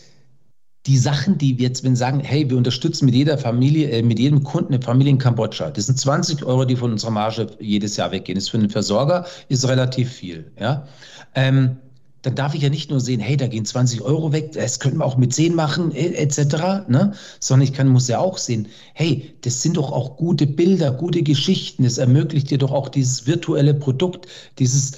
die 0.87 0.97
Sachen, 0.97 1.37
die 1.37 1.59
wir 1.59 1.67
jetzt, 1.67 1.83
wenn 1.83 1.97
sagen, 1.97 2.21
hey, 2.21 2.49
wir 2.49 2.57
unterstützen 2.57 3.07
mit 3.07 3.15
jeder 3.15 3.37
Familie, 3.37 3.91
äh, 3.91 4.03
mit 4.03 4.21
jedem 4.21 4.45
Kunden 4.45 4.75
eine 4.75 4.83
Familie 4.83 5.13
in 5.13 5.19
Kambodscha, 5.19 5.71
das 5.71 5.87
sind 5.87 5.99
20 5.99 6.45
Euro, 6.45 6.65
die 6.65 6.77
von 6.77 6.93
unserer 6.93 7.11
Marge 7.11 7.49
jedes 7.59 7.97
Jahr 7.97 8.13
weggehen. 8.13 8.37
Das 8.37 8.45
ist 8.45 8.51
für 8.51 8.59
einen 8.59 8.71
Versorger 8.71 9.27
ist 9.49 9.67
relativ 9.67 10.13
viel. 10.13 10.53
Ja. 10.61 10.87
Ähm, 11.35 11.79
dann 12.27 12.35
darf 12.35 12.57
ich 12.57 12.63
ja 12.63 12.71
nicht 12.71 12.91
nur 12.91 12.99
sehen, 12.99 13.21
hey, 13.21 13.37
da 13.37 13.47
gehen 13.47 13.65
20 13.65 14.03
Euro 14.03 14.33
weg, 14.33 14.51
das 14.51 14.81
könnten 14.81 14.99
wir 14.99 15.05
auch 15.05 15.17
mit 15.17 15.33
10 15.33 15.55
machen, 15.55 15.95
etc., 15.95 16.89
ne? 16.89 17.13
sondern 17.39 17.63
ich 17.63 17.73
kann, 17.73 17.87
muss 17.87 18.09
ja 18.09 18.19
auch 18.19 18.37
sehen, 18.37 18.67
hey, 18.95 19.33
das 19.43 19.63
sind 19.63 19.77
doch 19.77 19.93
auch 19.93 20.17
gute 20.17 20.49
Bilder, 20.49 20.91
gute 20.91 21.23
Geschichten, 21.23 21.85
es 21.85 21.99
ermöglicht 21.99 22.51
dir 22.51 22.59
doch 22.59 22.73
auch 22.73 22.89
dieses 22.89 23.29
virtuelle 23.29 23.75
Produkt, 23.75 24.27
dieses 24.59 24.95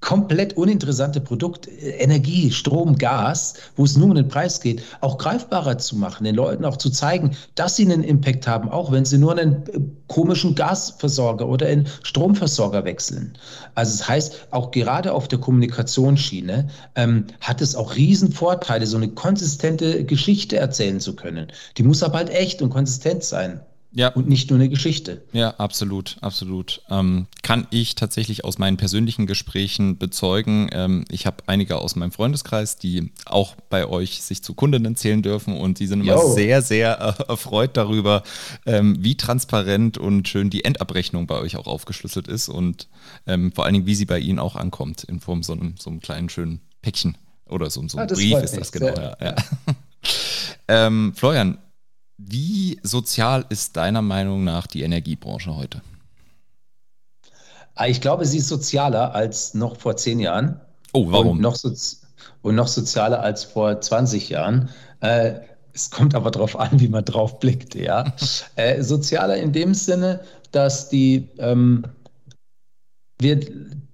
komplett 0.00 0.56
uninteressante 0.56 1.20
Produkt, 1.20 1.68
Energie, 1.80 2.50
Strom, 2.50 2.96
Gas, 2.96 3.54
wo 3.76 3.84
es 3.84 3.96
nur 3.96 4.08
um 4.08 4.14
den 4.14 4.28
Preis 4.28 4.60
geht, 4.60 4.82
auch 5.00 5.18
greifbarer 5.18 5.78
zu 5.78 5.96
machen, 5.96 6.24
den 6.24 6.34
Leuten 6.34 6.64
auch 6.64 6.76
zu 6.76 6.90
zeigen, 6.90 7.36
dass 7.54 7.76
sie 7.76 7.84
einen 7.84 8.04
Impact 8.04 8.46
haben, 8.46 8.68
auch 8.68 8.92
wenn 8.92 9.04
sie 9.04 9.18
nur 9.18 9.32
einen 9.32 9.66
äh, 9.66 9.80
komischen 10.08 10.54
Gasversorger 10.54 11.48
oder 11.48 11.66
einen 11.66 11.86
Stromversorger 12.02 12.84
wechseln. 12.84 13.36
Also 13.74 13.98
das 13.98 14.08
heißt, 14.08 14.48
auch 14.50 14.70
gerade 14.70 15.12
auf 15.12 15.28
der 15.28 15.38
Kommunikationsschiene 15.38 16.68
ähm, 16.96 17.26
hat 17.40 17.60
es 17.60 17.74
auch 17.74 17.96
Riesenvorteile, 17.96 18.86
so 18.86 18.96
eine 18.96 19.08
konsistente 19.08 20.04
Geschichte 20.04 20.56
erzählen 20.56 21.00
zu 21.00 21.16
können. 21.16 21.48
Die 21.78 21.82
muss 21.82 22.02
aber 22.02 22.18
halt 22.18 22.30
echt 22.30 22.62
und 22.62 22.70
konsistent 22.70 23.24
sein. 23.24 23.60
Ja. 23.94 24.08
Und 24.08 24.28
nicht 24.28 24.50
nur 24.50 24.58
eine 24.58 24.68
Geschichte. 24.68 25.22
Ja, 25.32 25.50
absolut, 25.50 26.16
absolut. 26.22 26.82
Ähm, 26.88 27.26
kann 27.42 27.66
ich 27.70 27.94
tatsächlich 27.94 28.44
aus 28.44 28.58
meinen 28.58 28.78
persönlichen 28.78 29.26
Gesprächen 29.26 29.98
bezeugen. 29.98 30.70
Ähm, 30.72 31.04
ich 31.10 31.26
habe 31.26 31.38
einige 31.46 31.76
aus 31.76 31.94
meinem 31.94 32.12
Freundeskreis, 32.12 32.76
die 32.76 33.12
auch 33.26 33.54
bei 33.68 33.86
euch 33.86 34.22
sich 34.22 34.42
zu 34.42 34.54
Kundinnen 34.54 34.96
zählen 34.96 35.22
dürfen 35.22 35.56
und 35.56 35.78
die 35.78 35.86
sind 35.86 36.00
immer 36.00 36.14
Yo. 36.14 36.34
sehr, 36.34 36.62
sehr 36.62 37.16
äh, 37.18 37.30
erfreut 37.30 37.76
darüber, 37.76 38.22
ähm, 38.64 38.96
wie 39.00 39.16
transparent 39.16 39.98
und 39.98 40.26
schön 40.26 40.48
die 40.48 40.64
Endabrechnung 40.64 41.26
bei 41.26 41.38
euch 41.38 41.56
auch 41.56 41.66
aufgeschlüsselt 41.66 42.28
ist 42.28 42.48
und 42.48 42.88
ähm, 43.26 43.52
vor 43.52 43.64
allen 43.64 43.74
Dingen, 43.74 43.86
wie 43.86 43.94
sie 43.94 44.06
bei 44.06 44.18
Ihnen 44.18 44.38
auch 44.38 44.56
ankommt, 44.56 45.04
in 45.04 45.20
Form 45.20 45.42
so 45.42 45.52
einem, 45.52 45.74
so 45.78 45.90
einem 45.90 46.00
kleinen 46.00 46.30
schönen 46.30 46.60
Päckchen 46.80 47.18
oder 47.46 47.68
so, 47.68 47.86
so 47.88 47.98
ein 47.98 48.08
ah, 48.08 48.14
Brief 48.14 48.38
ist 48.38 48.56
das 48.56 48.72
genau. 48.72 48.94
Ja, 48.94 49.16
ja. 49.20 49.36
ähm, 50.68 51.12
Florian, 51.14 51.58
wie 52.18 52.80
sozial 52.82 53.44
ist 53.48 53.76
deiner 53.76 54.02
Meinung 54.02 54.44
nach 54.44 54.66
die 54.66 54.82
Energiebranche 54.82 55.54
heute? 55.54 55.82
Ah, 57.74 57.86
ich 57.86 58.00
glaube, 58.00 58.26
sie 58.26 58.38
ist 58.38 58.48
sozialer 58.48 59.14
als 59.14 59.54
noch 59.54 59.76
vor 59.76 59.96
zehn 59.96 60.20
Jahren. 60.20 60.60
Oh, 60.92 61.10
warum? 61.10 61.28
Und 61.32 61.40
noch, 61.40 61.56
so, 61.56 61.72
und 62.42 62.54
noch 62.54 62.68
sozialer 62.68 63.20
als 63.20 63.44
vor 63.44 63.80
20 63.80 64.28
Jahren. 64.28 64.68
Äh, 65.00 65.40
es 65.72 65.90
kommt 65.90 66.14
aber 66.14 66.30
darauf 66.30 66.58
an, 66.58 66.80
wie 66.80 66.88
man 66.88 67.04
drauf 67.04 67.40
blickt. 67.40 67.74
Ja? 67.74 68.12
äh, 68.56 68.82
sozialer 68.82 69.36
in 69.38 69.52
dem 69.52 69.72
Sinne, 69.72 70.20
dass 70.50 70.90
die, 70.90 71.28
ähm, 71.38 71.84
wir, 73.18 73.40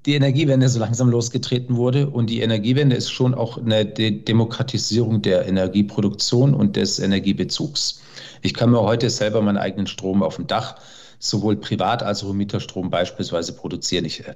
die 0.06 0.14
Energiewende 0.14 0.68
so 0.68 0.80
langsam 0.80 1.08
losgetreten 1.08 1.76
wurde. 1.76 2.10
Und 2.10 2.30
die 2.30 2.40
Energiewende 2.40 2.96
ist 2.96 3.10
schon 3.10 3.32
auch 3.32 3.58
eine 3.58 3.86
De 3.86 4.10
Demokratisierung 4.10 5.22
der 5.22 5.46
Energieproduktion 5.46 6.52
und 6.52 6.74
des 6.74 6.98
Energiebezugs. 6.98 8.00
Ich 8.42 8.54
kann 8.54 8.70
mir 8.70 8.82
heute 8.82 9.10
selber 9.10 9.42
meinen 9.42 9.58
eigenen 9.58 9.86
Strom 9.86 10.22
auf 10.22 10.36
dem 10.36 10.46
Dach 10.46 10.76
sowohl 11.18 11.56
privat 11.56 12.02
als 12.02 12.22
auch 12.22 12.32
Mieterstrom 12.32 12.90
beispielsweise 12.90 13.52
produzieren. 13.52 14.04
Ich, 14.04 14.26
äh, 14.26 14.34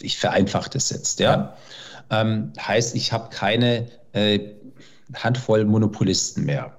ich 0.00 0.18
vereinfache 0.18 0.70
das 0.70 0.90
jetzt. 0.90 1.20
Ja? 1.20 1.56
Ähm, 2.10 2.52
heißt, 2.58 2.94
ich 2.94 3.12
habe 3.12 3.30
keine 3.30 3.86
äh, 4.12 4.40
Handvoll 5.14 5.64
Monopolisten 5.64 6.44
mehr. 6.44 6.76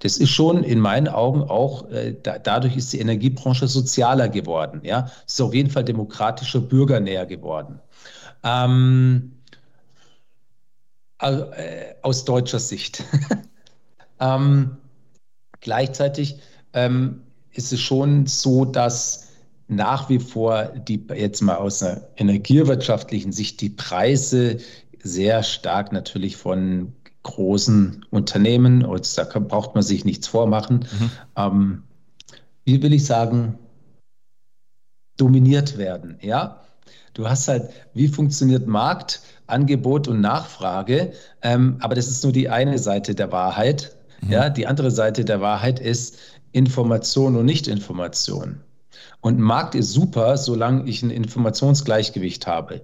Das 0.00 0.16
ist 0.16 0.30
schon 0.30 0.64
in 0.64 0.80
meinen 0.80 1.08
Augen 1.08 1.42
auch, 1.42 1.88
äh, 1.90 2.16
da, 2.20 2.38
dadurch 2.38 2.76
ist 2.76 2.92
die 2.92 3.00
Energiebranche 3.00 3.68
sozialer 3.68 4.28
geworden. 4.28 4.80
Ja, 4.82 5.10
es 5.26 5.34
ist 5.34 5.40
auf 5.40 5.54
jeden 5.54 5.70
Fall 5.70 5.84
demokratischer, 5.84 6.60
bürgernäher 6.60 7.26
geworden. 7.26 7.80
Ähm, 8.42 9.32
also, 11.18 11.44
äh, 11.52 11.94
aus 12.02 12.24
deutscher 12.24 12.58
Sicht. 12.58 13.04
ähm, 14.20 14.76
Gleichzeitig 15.62 16.36
ähm, 16.74 17.22
ist 17.52 17.72
es 17.72 17.80
schon 17.80 18.26
so, 18.26 18.66
dass 18.66 19.28
nach 19.68 20.10
wie 20.10 20.18
vor 20.18 20.64
die 20.64 21.06
jetzt 21.14 21.40
mal 21.40 21.56
aus 21.56 21.82
einer 21.82 22.02
energiewirtschaftlichen 22.16 23.32
Sicht 23.32 23.60
die 23.62 23.70
Preise 23.70 24.58
sehr 25.02 25.42
stark 25.42 25.92
natürlich 25.92 26.36
von 26.36 26.92
großen 27.22 28.04
Unternehmen, 28.10 28.84
und 28.84 29.16
da 29.16 29.24
braucht 29.24 29.74
man 29.74 29.84
sich 29.84 30.04
nichts 30.04 30.26
vormachen, 30.26 30.86
mhm. 30.98 31.10
ähm, 31.36 31.82
wie 32.64 32.82
will 32.82 32.92
ich 32.92 33.06
sagen, 33.06 33.58
dominiert 35.16 35.78
werden. 35.78 36.18
Ja, 36.20 36.62
du 37.14 37.28
hast 37.28 37.46
halt, 37.46 37.70
wie 37.94 38.08
funktioniert 38.08 38.66
Markt, 38.66 39.22
Angebot 39.46 40.08
und 40.08 40.20
Nachfrage, 40.20 41.12
ähm, 41.42 41.76
aber 41.80 41.94
das 41.94 42.08
ist 42.08 42.24
nur 42.24 42.32
die 42.32 42.48
eine 42.48 42.78
Seite 42.78 43.14
der 43.14 43.30
Wahrheit. 43.30 43.96
Ja, 44.28 44.50
die 44.50 44.66
andere 44.66 44.90
Seite 44.90 45.24
der 45.24 45.40
Wahrheit 45.40 45.80
ist 45.80 46.18
Information 46.52 47.36
und 47.36 47.46
Nicht-Information. 47.46 48.60
Und 49.20 49.38
Markt 49.38 49.74
ist 49.74 49.92
super, 49.92 50.36
solange 50.36 50.88
ich 50.88 51.02
ein 51.02 51.10
Informationsgleichgewicht 51.10 52.46
habe. 52.46 52.82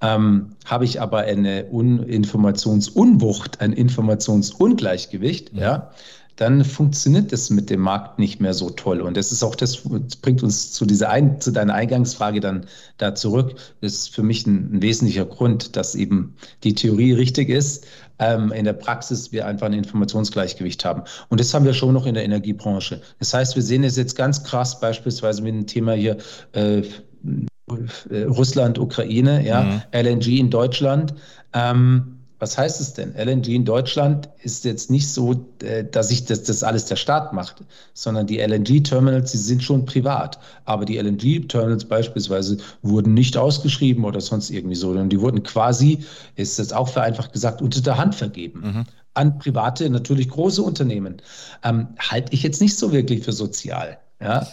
Ähm, 0.00 0.50
habe 0.64 0.84
ich 0.84 1.00
aber 1.00 1.18
eine 1.18 1.66
Un 1.72 2.02
Informationsunwucht, 2.04 3.60
ein 3.60 3.72
Informationsungleichgewicht, 3.72 5.52
ja. 5.54 5.60
ja, 5.60 5.90
dann 6.36 6.64
funktioniert 6.64 7.32
das 7.32 7.50
mit 7.50 7.68
dem 7.68 7.80
Markt 7.80 8.20
nicht 8.20 8.40
mehr 8.40 8.54
so 8.54 8.70
toll. 8.70 9.00
Und 9.00 9.16
das 9.16 9.32
ist 9.32 9.42
auch 9.42 9.56
das, 9.56 9.82
das 9.82 10.16
bringt 10.16 10.44
uns 10.44 10.72
zu 10.72 10.86
dieser 10.86 11.10
ein, 11.10 11.40
zu 11.40 11.50
deiner 11.50 11.74
Eingangsfrage 11.74 12.38
dann 12.38 12.66
da 12.98 13.16
zurück. 13.16 13.56
Das 13.80 13.92
ist 13.94 14.14
für 14.14 14.22
mich 14.22 14.46
ein, 14.46 14.76
ein 14.76 14.82
wesentlicher 14.82 15.24
Grund, 15.24 15.74
dass 15.74 15.96
eben 15.96 16.36
die 16.62 16.74
Theorie 16.74 17.12
richtig 17.12 17.48
ist, 17.48 17.86
ähm, 18.18 18.52
in 18.52 18.64
der 18.64 18.72
Praxis 18.72 19.32
wir 19.32 19.46
einfach 19.46 19.66
ein 19.66 19.72
Informationsgleichgewicht 19.72 20.84
haben. 20.84 21.02
Und 21.28 21.40
das 21.40 21.52
haben 21.54 21.64
wir 21.64 21.74
schon 21.74 21.94
noch 21.94 22.06
in 22.06 22.14
der 22.14 22.24
Energiebranche. 22.24 23.00
Das 23.18 23.34
heißt, 23.34 23.54
wir 23.54 23.62
sehen 23.62 23.84
es 23.84 23.96
jetzt 23.96 24.16
ganz 24.16 24.42
krass, 24.44 24.80
beispielsweise 24.80 25.42
mit 25.42 25.54
dem 25.54 25.66
Thema 25.66 25.92
hier 25.92 26.16
äh, 26.52 26.82
Russland, 28.10 28.78
Ukraine, 28.78 29.46
ja, 29.46 29.62
mhm. 29.62 29.82
LNG 29.92 30.38
in 30.38 30.50
Deutschland. 30.50 31.14
Ähm, 31.52 32.17
was 32.38 32.56
heißt 32.56 32.80
es 32.80 32.92
denn? 32.94 33.14
LNG 33.16 33.48
in 33.48 33.64
Deutschland 33.64 34.28
ist 34.42 34.64
jetzt 34.64 34.90
nicht 34.90 35.08
so, 35.08 35.44
äh, 35.62 35.84
dass 35.84 36.08
sich 36.08 36.24
das, 36.24 36.44
das 36.44 36.62
alles 36.62 36.84
der 36.84 36.96
Staat 36.96 37.32
macht, 37.32 37.64
sondern 37.94 38.26
die 38.26 38.38
LNG-Terminals, 38.38 39.32
die 39.32 39.38
sind 39.38 39.62
schon 39.62 39.84
privat. 39.84 40.38
Aber 40.64 40.84
die 40.84 40.98
LNG-Terminals 40.98 41.84
beispielsweise 41.84 42.58
wurden 42.82 43.14
nicht 43.14 43.36
ausgeschrieben 43.36 44.04
oder 44.04 44.20
sonst 44.20 44.50
irgendwie 44.50 44.76
so, 44.76 44.88
sondern 44.88 45.08
die 45.08 45.20
wurden 45.20 45.42
quasi, 45.42 45.98
ist 46.36 46.58
das 46.58 46.72
auch 46.72 46.88
vereinfacht 46.88 47.32
gesagt, 47.32 47.60
unter 47.60 47.80
der 47.80 47.98
Hand 47.98 48.14
vergeben. 48.14 48.60
Mhm. 48.60 48.84
An 49.14 49.38
private, 49.38 49.90
natürlich 49.90 50.28
große 50.28 50.62
Unternehmen. 50.62 51.20
Ähm, 51.64 51.88
halte 51.98 52.32
ich 52.32 52.44
jetzt 52.44 52.60
nicht 52.60 52.76
so 52.76 52.92
wirklich 52.92 53.24
für 53.24 53.32
sozial. 53.32 53.98
Ja? 54.20 54.46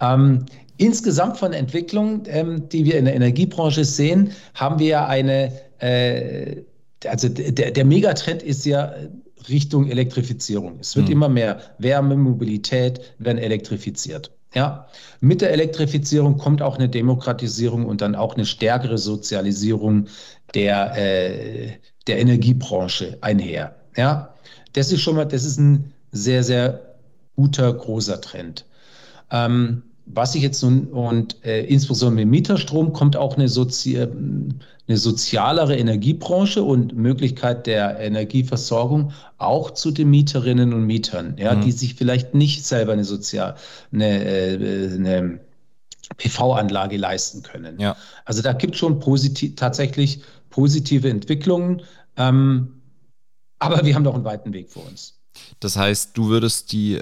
Ähm, 0.00 0.44
insgesamt 0.76 1.38
von 1.38 1.54
Entwicklungen, 1.54 2.22
ähm, 2.26 2.68
die 2.68 2.84
wir 2.84 2.98
in 2.98 3.06
der 3.06 3.14
Energiebranche 3.14 3.86
sehen, 3.86 4.32
haben 4.54 4.78
wir 4.78 5.06
eine 5.06 5.52
äh, 5.78 6.64
also 7.06 7.28
der, 7.28 7.70
der 7.70 7.84
Megatrend 7.84 8.42
ist 8.42 8.64
ja 8.66 8.94
Richtung 9.48 9.88
Elektrifizierung. 9.88 10.78
Es 10.80 10.96
wird 10.96 11.06
mhm. 11.06 11.12
immer 11.12 11.28
mehr 11.28 11.60
Wärme, 11.78 12.16
Mobilität 12.16 13.00
werden 13.18 13.38
elektrifiziert. 13.38 14.32
Ja, 14.54 14.88
mit 15.20 15.42
der 15.42 15.52
Elektrifizierung 15.52 16.36
kommt 16.36 16.60
auch 16.60 16.76
eine 16.76 16.88
Demokratisierung 16.88 17.86
und 17.86 18.00
dann 18.00 18.16
auch 18.16 18.34
eine 18.34 18.44
stärkere 18.44 18.98
Sozialisierung 18.98 20.08
der, 20.54 20.96
äh, 20.96 21.78
der 22.08 22.18
Energiebranche 22.18 23.18
einher. 23.20 23.76
Ja, 23.96 24.34
das 24.72 24.90
ist 24.90 25.02
schon 25.02 25.16
mal, 25.16 25.24
das 25.24 25.44
ist 25.44 25.58
ein 25.58 25.92
sehr, 26.10 26.42
sehr 26.42 26.96
guter, 27.36 27.72
großer 27.72 28.20
Trend. 28.20 28.66
Ähm, 29.30 29.84
was 30.06 30.34
ich 30.34 30.42
jetzt 30.42 30.62
nun, 30.62 30.86
und 30.86 31.44
äh, 31.44 31.64
insbesondere 31.64 32.24
mit 32.24 32.28
Mieterstrom 32.28 32.92
kommt 32.92 33.16
auch 33.16 33.36
eine, 33.36 33.48
Sozi 33.48 33.98
eine 33.98 34.96
sozialere 34.96 35.76
Energiebranche 35.76 36.62
und 36.62 36.96
Möglichkeit 36.96 37.66
der 37.66 38.00
Energieversorgung 38.00 39.12
auch 39.38 39.70
zu 39.70 39.92
den 39.92 40.10
Mieterinnen 40.10 40.72
und 40.72 40.84
Mietern, 40.84 41.36
ja, 41.38 41.54
mhm. 41.54 41.60
die 41.60 41.72
sich 41.72 41.94
vielleicht 41.94 42.34
nicht 42.34 42.64
selber 42.64 42.92
eine 42.92 43.04
sozial, 43.04 43.54
eine, 43.92 44.24
äh, 44.24 44.94
eine 44.94 45.40
PV-Anlage 46.16 46.96
leisten 46.96 47.42
können. 47.42 47.78
Ja. 47.78 47.96
Also 48.24 48.42
da 48.42 48.52
gibt 48.52 48.74
es 48.74 48.80
schon 48.80 48.98
positiv, 48.98 49.54
tatsächlich 49.54 50.22
positive 50.50 51.08
Entwicklungen, 51.08 51.82
ähm, 52.16 52.80
aber 53.60 53.84
wir 53.84 53.94
haben 53.94 54.02
noch 54.02 54.14
einen 54.14 54.24
weiten 54.24 54.52
Weg 54.52 54.70
vor 54.70 54.84
uns. 54.86 55.20
Das 55.60 55.76
heißt, 55.76 56.16
du 56.16 56.28
würdest 56.28 56.72
die 56.72 57.00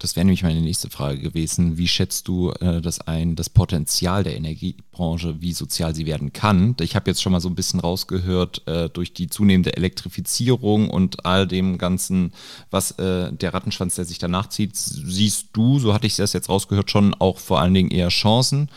das 0.00 0.14
wäre 0.14 0.24
nämlich 0.24 0.44
meine 0.44 0.60
nächste 0.60 0.90
Frage 0.90 1.18
gewesen. 1.18 1.76
Wie 1.76 1.88
schätzt 1.88 2.28
du 2.28 2.52
äh, 2.52 2.80
das 2.80 3.00
ein, 3.00 3.34
das 3.34 3.50
Potenzial 3.50 4.22
der 4.22 4.36
Energiebranche, 4.36 5.40
wie 5.40 5.52
sozial 5.52 5.92
sie 5.92 6.06
werden 6.06 6.32
kann? 6.32 6.76
Ich 6.80 6.94
habe 6.94 7.10
jetzt 7.10 7.20
schon 7.20 7.32
mal 7.32 7.40
so 7.40 7.48
ein 7.48 7.56
bisschen 7.56 7.80
rausgehört, 7.80 8.62
äh, 8.68 8.88
durch 8.88 9.12
die 9.12 9.28
zunehmende 9.28 9.76
Elektrifizierung 9.76 10.88
und 10.88 11.26
all 11.26 11.48
dem 11.48 11.78
Ganzen, 11.78 12.32
was 12.70 12.92
äh, 12.92 13.32
der 13.32 13.52
Rattenschwanz, 13.52 13.96
der 13.96 14.04
sich 14.04 14.18
danach 14.18 14.48
zieht, 14.48 14.76
siehst 14.76 15.48
du, 15.54 15.80
so 15.80 15.92
hatte 15.92 16.06
ich 16.06 16.14
das 16.14 16.32
jetzt 16.32 16.48
rausgehört, 16.48 16.92
schon 16.92 17.14
auch 17.14 17.38
vor 17.38 17.60
allen 17.60 17.74
Dingen 17.74 17.90
eher 17.90 18.08
Chancen, 18.08 18.70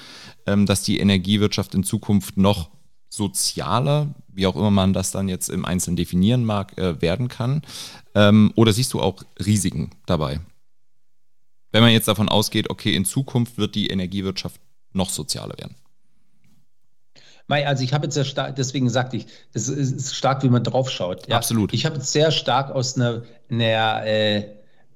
ähm, 0.48 0.66
dass 0.66 0.82
die 0.82 1.00
Energiewirtschaft 1.00 1.76
in 1.76 1.84
Zukunft 1.84 2.38
noch 2.38 2.72
sozialer, 3.10 4.16
wie 4.34 4.48
auch 4.48 4.56
immer 4.56 4.72
man 4.72 4.94
das 4.94 5.12
dann 5.12 5.30
jetzt 5.30 5.50
im 5.50 5.66
Einzelnen 5.66 5.98
definieren 5.98 6.46
mag, 6.46 6.76
äh, 6.80 7.00
werden 7.00 7.28
kann? 7.28 7.62
Ähm, 8.16 8.52
oder 8.56 8.74
siehst 8.74 8.94
du 8.94 9.02
auch 9.02 9.22
Risiken 9.40 9.92
dabei? 10.08 10.40
Wenn 11.72 11.82
man 11.82 11.92
jetzt 11.92 12.08
davon 12.08 12.30
ausgeht, 12.30 12.70
okay, 12.70 12.96
in 12.96 13.06
Zukunft 13.06 13.58
wird 13.58 13.76
die 13.76 13.88
Energiewirtschaft 13.88 14.60
noch 14.94 15.10
sozialer 15.10 15.58
werden. 15.58 15.76
Also 17.48 17.84
ich 17.84 17.94
habe 17.94 18.06
jetzt 18.06 18.14
sehr 18.14 18.24
stark, 18.24 18.56
deswegen 18.56 18.90
sagte 18.90 19.18
ich, 19.18 19.28
es 19.54 19.68
ist 19.68 20.16
stark, 20.16 20.42
wie 20.44 20.50
man 20.50 20.64
drauf 20.64 20.90
schaut. 20.90 21.28
Ja. 21.28 21.36
Absolut. 21.36 21.74
Ich 21.74 21.86
habe 21.86 21.96
jetzt 21.98 22.12
sehr 22.12 22.32
stark 22.32 22.72
aus 22.72 22.96
einer, 22.96 23.24
einer 23.50 24.06
äh, 24.06 24.46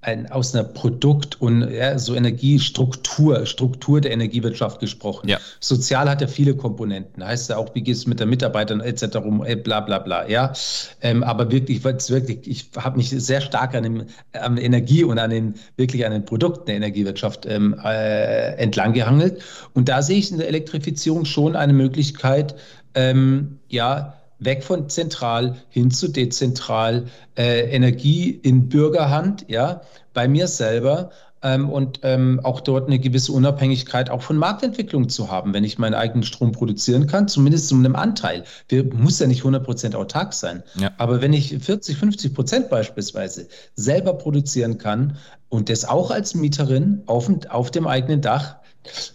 ein, 0.05 0.31
aus 0.31 0.53
einer 0.53 0.63
Produkt- 0.63 1.41
und 1.41 1.67
ja, 1.69 1.97
so 1.97 2.13
Energiestruktur, 2.13 3.45
Struktur 3.45 4.01
der 4.01 4.11
Energiewirtschaft 4.11 4.79
gesprochen. 4.79 5.27
Ja. 5.27 5.39
Sozial 5.59 6.09
hat 6.09 6.21
ja 6.21 6.27
viele 6.27 6.55
Komponenten. 6.55 7.25
Heißt 7.25 7.49
ja 7.49 7.57
auch, 7.57 7.73
wie 7.73 7.81
geht 7.81 7.95
es 7.95 8.05
mit 8.05 8.19
den 8.19 8.29
Mitarbeitern 8.29 8.81
etc. 8.81 9.15
rum, 9.17 9.43
äh, 9.43 9.55
bla 9.55 9.79
bla 9.79 9.99
bla. 9.99 10.27
Ja, 10.29 10.53
ähm, 11.01 11.23
aber 11.23 11.51
wirklich, 11.51 11.83
wirklich, 11.83 12.47
ich 12.47 12.69
habe 12.77 12.97
mich 12.97 13.09
sehr 13.09 13.41
stark 13.41 13.73
an, 13.73 13.83
dem, 13.83 14.03
an 14.33 14.57
Energie 14.57 15.03
und 15.03 15.17
an 15.17 15.31
den 15.31 15.55
wirklich 15.75 16.05
an 16.05 16.11
den 16.11 16.25
Produkten 16.25 16.67
der 16.67 16.75
Energiewirtschaft 16.75 17.47
ähm, 17.47 17.75
äh, 17.83 18.55
entlang 18.57 18.93
gehangelt. 18.93 19.41
Und 19.73 19.89
da 19.89 20.03
sehe 20.03 20.19
ich 20.19 20.31
in 20.31 20.37
der 20.37 20.47
Elektrifizierung 20.47 21.25
schon 21.25 21.55
eine 21.55 21.73
Möglichkeit, 21.73 22.55
ähm, 22.93 23.59
ja, 23.67 24.13
weg 24.45 24.63
von 24.63 24.89
zentral 24.89 25.57
hin 25.69 25.91
zu 25.91 26.07
dezentral, 26.07 27.05
äh, 27.37 27.69
Energie 27.71 28.29
in 28.29 28.69
Bürgerhand, 28.69 29.45
ja, 29.47 29.81
bei 30.13 30.27
mir 30.27 30.47
selber 30.47 31.11
ähm, 31.45 31.69
und 31.69 31.99
ähm, 32.01 32.39
auch 32.43 32.59
dort 32.59 32.87
eine 32.87 32.97
gewisse 32.97 33.31
Unabhängigkeit 33.31 34.09
auch 34.09 34.23
von 34.23 34.35
Marktentwicklung 34.37 35.09
zu 35.09 35.29
haben, 35.29 35.53
wenn 35.53 35.63
ich 35.63 35.77
meinen 35.77 35.93
eigenen 35.93 36.23
Strom 36.23 36.51
produzieren 36.51 37.05
kann, 37.05 37.27
zumindest 37.27 37.67
zu 37.67 37.75
einem 37.75 37.95
Anteil. 37.95 38.45
Wir 38.67 38.83
muss 38.83 39.19
ja 39.19 39.27
nicht 39.27 39.43
100% 39.43 39.95
autark 39.95 40.33
sein, 40.33 40.63
ja. 40.75 40.91
aber 40.97 41.21
wenn 41.21 41.33
ich 41.33 41.55
40, 41.57 41.97
50 41.97 42.33
Prozent 42.33 42.69
beispielsweise 42.69 43.47
selber 43.75 44.13
produzieren 44.13 44.79
kann 44.79 45.17
und 45.49 45.69
das 45.69 45.85
auch 45.85 46.09
als 46.09 46.33
Mieterin 46.33 47.03
auf, 47.05 47.29
auf 47.49 47.69
dem 47.69 47.85
eigenen 47.85 48.21
Dach, 48.21 48.55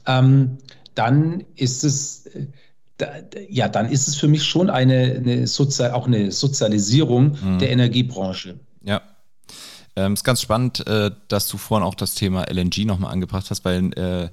ähm, 0.06 0.58
dann 0.94 1.44
ist 1.56 1.82
es 1.82 2.26
äh, 2.26 2.46
ja, 3.48 3.68
dann 3.68 3.90
ist 3.90 4.08
es 4.08 4.16
für 4.16 4.28
mich 4.28 4.44
schon 4.44 4.70
eine, 4.70 5.22
eine 5.24 5.46
Sozial, 5.46 5.92
auch 5.92 6.06
eine 6.06 6.32
Sozialisierung 6.32 7.36
mhm. 7.42 7.58
der 7.58 7.70
Energiebranche. 7.70 8.58
Ja. 8.82 9.02
Ähm, 9.96 10.14
ist 10.14 10.24
ganz 10.24 10.40
spannend, 10.40 10.86
äh, 10.86 11.10
dass 11.28 11.48
du 11.48 11.58
vorhin 11.58 11.86
auch 11.86 11.94
das 11.94 12.14
Thema 12.14 12.44
LNG 12.50 12.84
nochmal 12.84 13.12
angebracht 13.12 13.50
hast, 13.50 13.64
weil 13.64 13.92
äh, 13.94 14.30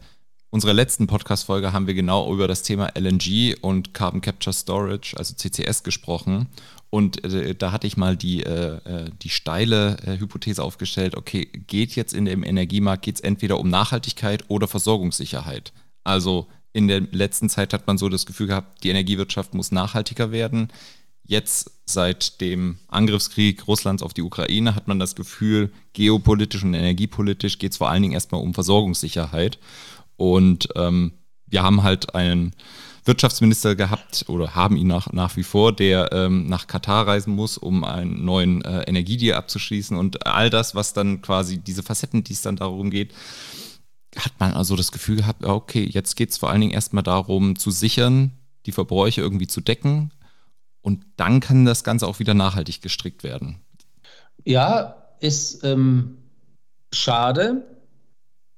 unserer 0.49 0.73
letzten 0.73 1.08
Podcast-Folge 1.08 1.73
haben 1.73 1.88
wir 1.88 1.93
genau 1.93 2.32
über 2.34 2.47
das 2.47 2.63
Thema 2.63 2.91
LNG 2.97 3.56
und 3.62 3.93
Carbon 3.93 4.21
Capture 4.21 4.53
Storage, 4.53 5.15
also 5.17 5.34
CCS, 5.36 5.84
gesprochen. 5.84 6.47
Und 6.89 7.23
äh, 7.25 7.53
da 7.53 7.71
hatte 7.71 7.88
ich 7.88 7.97
mal 7.97 8.15
die, 8.15 8.43
äh, 8.43 8.77
äh 8.86 9.10
die 9.21 9.30
steile 9.30 9.97
äh, 10.06 10.17
Hypothese 10.19 10.63
aufgestellt, 10.63 11.15
okay, 11.17 11.45
geht 11.45 11.95
jetzt 11.95 12.13
in 12.13 12.25
dem 12.25 12.43
Energiemarkt, 12.43 13.03
geht 13.03 13.15
es 13.15 13.21
entweder 13.21 13.60
um 13.60 13.69
Nachhaltigkeit 13.69 14.45
oder 14.47 14.67
Versorgungssicherheit. 14.67 15.73
Also 16.03 16.47
in 16.77 16.87
der 16.87 17.01
letzten 17.01 17.49
Zeit 17.49 17.73
hat 17.73 17.87
man 17.87 17.97
so 17.97 18.07
das 18.07 18.27
Gefühl 18.27 18.45
gehabt, 18.45 18.83
die 18.83 18.89
Energiewirtschaft 18.89 19.55
muss 19.55 19.71
nachhaltiger 19.71 20.31
werden. 20.31 20.67
Jetzt 21.23 21.71
seit 21.85 22.39
dem 22.39 22.77
Angriffskrieg 22.87 23.67
Russlands 23.67 24.03
auf 24.03 24.13
die 24.13 24.21
Ukraine 24.21 24.75
hat 24.75 24.87
man 24.87 24.99
das 24.99 25.15
Gefühl, 25.15 25.71
geopolitisch 25.93 26.63
und 26.63 26.75
energiepolitisch 26.75 27.57
geht 27.57 27.71
es 27.71 27.79
vor 27.79 27.89
allen 27.89 28.03
Dingen 28.03 28.13
erstmal 28.13 28.41
um 28.41 28.53
Versorgungssicherheit. 28.53 29.57
Und 30.17 30.69
ähm, 30.75 31.13
wir 31.47 31.63
haben 31.63 31.81
halt 31.81 32.13
einen 32.13 32.53
Wirtschaftsminister 33.05 33.75
gehabt 33.75 34.25
oder 34.27 34.53
haben 34.53 34.77
ihn 34.77 34.87
nach, 34.87 35.11
nach 35.11 35.35
wie 35.35 35.43
vor, 35.43 35.75
der 35.75 36.11
ähm, 36.11 36.45
nach 36.45 36.67
Katar 36.67 37.07
reisen 37.07 37.33
muss, 37.33 37.57
um 37.57 37.83
einen 37.83 38.23
neuen 38.23 38.61
äh, 38.63 38.83
Energiedeal 38.83 39.39
abzuschließen 39.39 39.97
und 39.97 40.27
all 40.27 40.51
das, 40.51 40.75
was 40.75 40.93
dann 40.93 41.23
quasi 41.23 41.57
diese 41.57 41.81
Facetten, 41.81 42.23
die 42.23 42.33
es 42.33 42.43
dann 42.43 42.57
darum 42.57 42.91
geht, 42.91 43.13
hat 44.19 44.34
man 44.39 44.53
also 44.53 44.75
das 44.75 44.91
Gefühl 44.91 45.17
gehabt, 45.17 45.43
okay, 45.43 45.84
jetzt 45.84 46.15
geht 46.15 46.32
es 46.32 46.38
vor 46.38 46.49
allen 46.49 46.62
Dingen 46.62 46.73
erstmal 46.73 47.03
darum 47.03 47.58
zu 47.58 47.71
sichern, 47.71 48.32
die 48.65 48.71
Verbräuche 48.71 49.21
irgendwie 49.21 49.47
zu 49.47 49.62
decken. 49.62 50.12
Und 50.82 51.06
dann 51.17 51.39
kann 51.39 51.65
das 51.65 51.84
Ganze 51.84 52.08
auch 52.08 52.19
wieder 52.19 52.34
nachhaltig 52.34 52.82
gestrickt 52.82 53.23
werden. 53.23 53.60
Ja, 54.45 54.95
ist 55.19 55.63
ähm, 55.63 56.17
schade, 56.93 57.65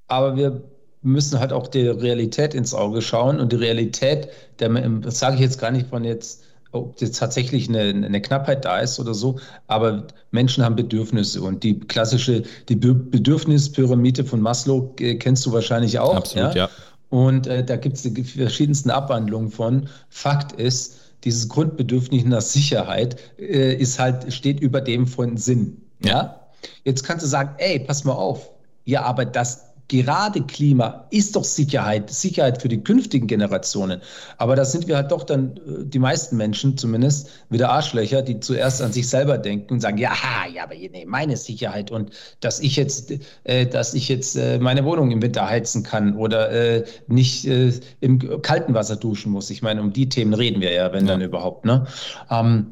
aber 0.08 0.36
wir 0.36 0.64
müssen 1.02 1.40
halt 1.40 1.54
auch 1.54 1.68
der 1.68 2.02
Realität 2.02 2.54
ins 2.54 2.74
Auge 2.74 3.02
schauen. 3.02 3.40
Und 3.40 3.52
die 3.52 3.58
Realität, 3.58 4.30
das 4.58 5.20
sage 5.20 5.36
ich 5.36 5.42
jetzt 5.42 5.60
gar 5.60 5.72
nicht 5.72 5.88
von 5.88 6.04
jetzt 6.04 6.44
ob 6.72 7.02
jetzt 7.02 7.18
tatsächlich 7.18 7.68
eine, 7.68 7.82
eine, 7.82 8.22
Knappheit 8.22 8.66
da 8.66 8.80
ist 8.80 9.00
oder 9.00 9.14
so, 9.14 9.40
aber 9.68 10.06
Menschen 10.32 10.64
haben 10.64 10.76
Bedürfnisse 10.76 11.42
und 11.42 11.64
die 11.64 11.80
klassische, 11.80 12.44
die 12.70 12.76
Bedürfnispyramide 12.76 14.24
von 14.24 14.42
Maslow 14.42 14.94
äh, 15.00 15.16
kennst 15.16 15.46
du 15.46 15.52
wahrscheinlich 15.52 15.98
auch. 16.00 16.16
Absolut, 16.16 16.56
ja. 16.56 16.66
ja. 16.66 16.70
Und 17.10 17.48
äh, 17.48 17.64
da 17.64 17.76
gibt 17.76 17.98
es 17.98 18.04
die 18.04 18.24
verschiedensten 18.24 18.92
Abwandlungen 18.92 19.50
von. 19.50 19.90
Fakt 20.10 20.52
ist, 20.54 20.98
dieses 21.24 21.50
Grundbedürfnis 21.50 22.24
nach 22.26 22.42
Sicherheit 22.42 23.18
äh, 23.40 23.74
ist 23.74 24.00
halt, 24.00 24.32
steht 24.32 24.60
über 24.60 24.80
dem 24.80 25.08
von 25.08 25.38
Sinn. 25.38 25.82
Ja. 26.04 26.10
ja. 26.12 26.40
Jetzt 26.84 27.04
kannst 27.04 27.24
du 27.26 27.28
sagen, 27.28 27.56
ey, 27.58 27.80
pass 27.80 28.04
mal 28.04 28.14
auf. 28.14 28.52
Ja, 28.86 29.04
aber 29.04 29.26
das 29.26 29.69
gerade 29.90 30.42
Klima 30.44 31.06
ist 31.10 31.36
doch 31.36 31.44
Sicherheit, 31.44 32.10
Sicherheit 32.10 32.62
für 32.62 32.70
die 32.70 32.82
künftigen 32.82 33.28
Generationen. 33.28 34.02
Aber 34.38 34.56
da 34.56 34.64
sind 34.64 34.88
wir 34.88 34.96
halt 34.96 35.12
doch 35.12 35.24
dann, 35.24 35.58
äh, 35.58 35.84
die 35.84 36.00
meisten 36.00 36.38
Menschen 36.38 36.78
zumindest, 36.78 37.30
wieder 37.50 37.70
Arschlöcher, 37.72 38.22
die 38.22 38.40
zuerst 38.40 38.82
an 38.82 38.94
sich 38.94 39.10
selber 39.10 39.38
denken 39.38 39.74
und 39.74 39.82
sagen, 39.82 39.98
ja, 39.98 40.14
ja, 40.54 40.64
aber 40.64 40.76
nee, 40.76 41.06
meine 41.06 41.36
Sicherheit 41.36 41.92
und 41.92 42.12
dass 42.40 42.62
ich 42.62 42.78
jetzt, 42.78 43.14
äh, 43.44 43.66
dass 43.66 43.94
ich 43.94 44.08
jetzt 44.08 44.38
äh, 44.38 44.60
meine 44.60 44.86
Wohnung 44.86 45.12
im 45.12 45.22
Winter 45.22 45.50
heizen 45.50 45.84
kann 45.84 46.16
oder 46.16 46.52
äh, 46.52 46.86
nicht 47.08 47.46
äh, 47.46 47.74
im 48.00 48.42
kalten 48.42 48.74
Wasser 48.74 48.96
duschen 48.96 49.32
muss. 49.32 49.50
Ich 49.50 49.62
meine, 49.62 49.82
um 49.82 49.92
die 49.92 50.08
Themen 50.08 50.34
reden 50.34 50.62
wir 50.62 50.72
ja, 50.72 50.94
wenn 50.94 51.06
ja. 51.06 51.14
dann 51.14 51.22
überhaupt. 51.22 51.66
Ne? 51.66 51.88
Ähm, 52.30 52.68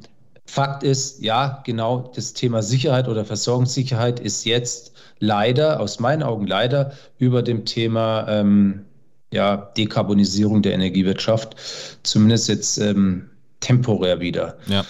Fakt 0.49 0.83
ist, 0.83 1.21
ja, 1.21 1.61
genau, 1.65 2.09
das 2.15 2.31
Thema 2.31 2.63
Sicherheit 2.63 3.09
oder 3.09 3.25
Versorgungssicherheit 3.25 4.19
ist 4.21 4.45
jetzt 4.45 4.93
leider, 5.19 5.79
aus 5.79 5.99
meinen 5.99 6.23
Augen 6.23 6.47
leider, 6.47 6.91
über 7.17 7.41
dem 7.41 7.65
Thema 7.65 8.27
ähm, 8.27 8.85
ja, 9.31 9.71
Dekarbonisierung 9.77 10.61
der 10.61 10.73
Energiewirtschaft, 10.73 11.55
zumindest 12.03 12.47
jetzt 12.47 12.77
ähm, 12.77 13.29
temporär 13.59 14.19
wieder. 14.19 14.57
Ja. 14.67 14.85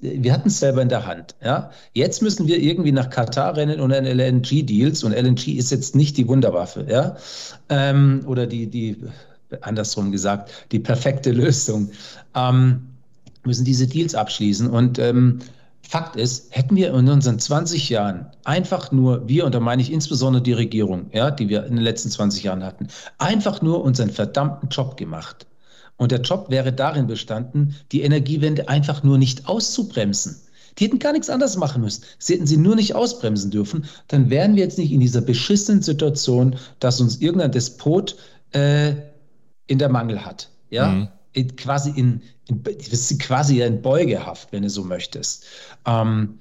Wir 0.00 0.34
hatten 0.34 0.48
es 0.48 0.60
selber 0.60 0.82
in 0.82 0.90
der 0.90 1.06
Hand. 1.06 1.34
Ja? 1.42 1.70
Jetzt 1.94 2.20
müssen 2.20 2.46
wir 2.46 2.60
irgendwie 2.60 2.92
nach 2.92 3.08
Katar 3.08 3.56
rennen 3.56 3.80
und 3.80 3.92
an 3.92 4.04
LNG-Deals. 4.04 5.02
Und 5.02 5.12
LNG 5.12 5.56
ist 5.56 5.70
jetzt 5.70 5.94
nicht 5.94 6.18
die 6.18 6.28
Wunderwaffe. 6.28 6.86
Ja? 6.88 7.16
Ähm, 7.70 8.22
oder 8.26 8.46
die, 8.46 8.66
die, 8.66 8.98
andersrum 9.62 10.12
gesagt, 10.12 10.50
die 10.72 10.78
perfekte 10.78 11.32
Lösung. 11.32 11.90
Ähm, 12.34 12.82
müssen 13.46 13.64
diese 13.64 13.86
Deals 13.86 14.14
abschließen. 14.14 14.68
Und 14.68 14.98
ähm, 14.98 15.38
Fakt 15.94 16.16
ist, 16.16 16.48
hätten 16.50 16.74
wir 16.74 16.92
in 16.92 17.08
unseren 17.08 17.38
20 17.38 17.88
Jahren 17.88 18.26
einfach 18.42 18.90
nur, 18.90 19.28
wir, 19.28 19.46
und 19.46 19.54
da 19.54 19.60
meine 19.60 19.80
ich 19.80 19.92
insbesondere 19.92 20.42
die 20.42 20.52
Regierung, 20.52 21.08
ja, 21.12 21.30
die 21.30 21.48
wir 21.48 21.66
in 21.66 21.76
den 21.76 21.84
letzten 21.84 22.10
20 22.10 22.42
Jahren 22.42 22.64
hatten, 22.64 22.88
einfach 23.18 23.62
nur 23.62 23.84
unseren 23.84 24.10
verdammten 24.10 24.70
Job 24.70 24.96
gemacht. 24.96 25.46
Und 25.96 26.10
der 26.10 26.20
Job 26.20 26.46
wäre 26.50 26.72
darin 26.72 27.06
bestanden, 27.06 27.76
die 27.92 28.02
Energiewende 28.02 28.68
einfach 28.68 29.04
nur 29.04 29.18
nicht 29.18 29.46
auszubremsen. 29.46 30.40
Die 30.78 30.86
hätten 30.86 30.98
gar 30.98 31.12
nichts 31.12 31.30
anderes 31.30 31.56
machen 31.56 31.82
müssen. 31.82 32.02
Sie 32.18 32.34
hätten 32.34 32.48
sie 32.48 32.56
nur 32.56 32.74
nicht 32.74 32.96
ausbremsen 32.96 33.52
dürfen. 33.52 33.84
Dann 34.08 34.30
wären 34.30 34.56
wir 34.56 34.64
jetzt 34.64 34.78
nicht 34.78 34.90
in 34.90 34.98
dieser 34.98 35.20
beschissenen 35.20 35.82
Situation, 35.82 36.56
dass 36.80 37.00
uns 37.00 37.20
irgendein 37.20 37.52
Despot 37.52 38.16
äh, 38.50 38.94
in 39.68 39.78
der 39.78 39.90
Mangel 39.90 40.26
hat. 40.26 40.48
Ja, 40.70 40.88
mhm. 40.88 41.08
In, 41.34 41.54
quasi 41.56 41.90
in, 41.90 42.22
in, 42.48 42.62
quasi 43.18 43.60
in 43.60 43.82
Beugehaft, 43.82 44.48
wenn 44.52 44.62
du 44.62 44.70
so 44.70 44.84
möchtest. 44.84 45.44
Ähm, 45.86 46.38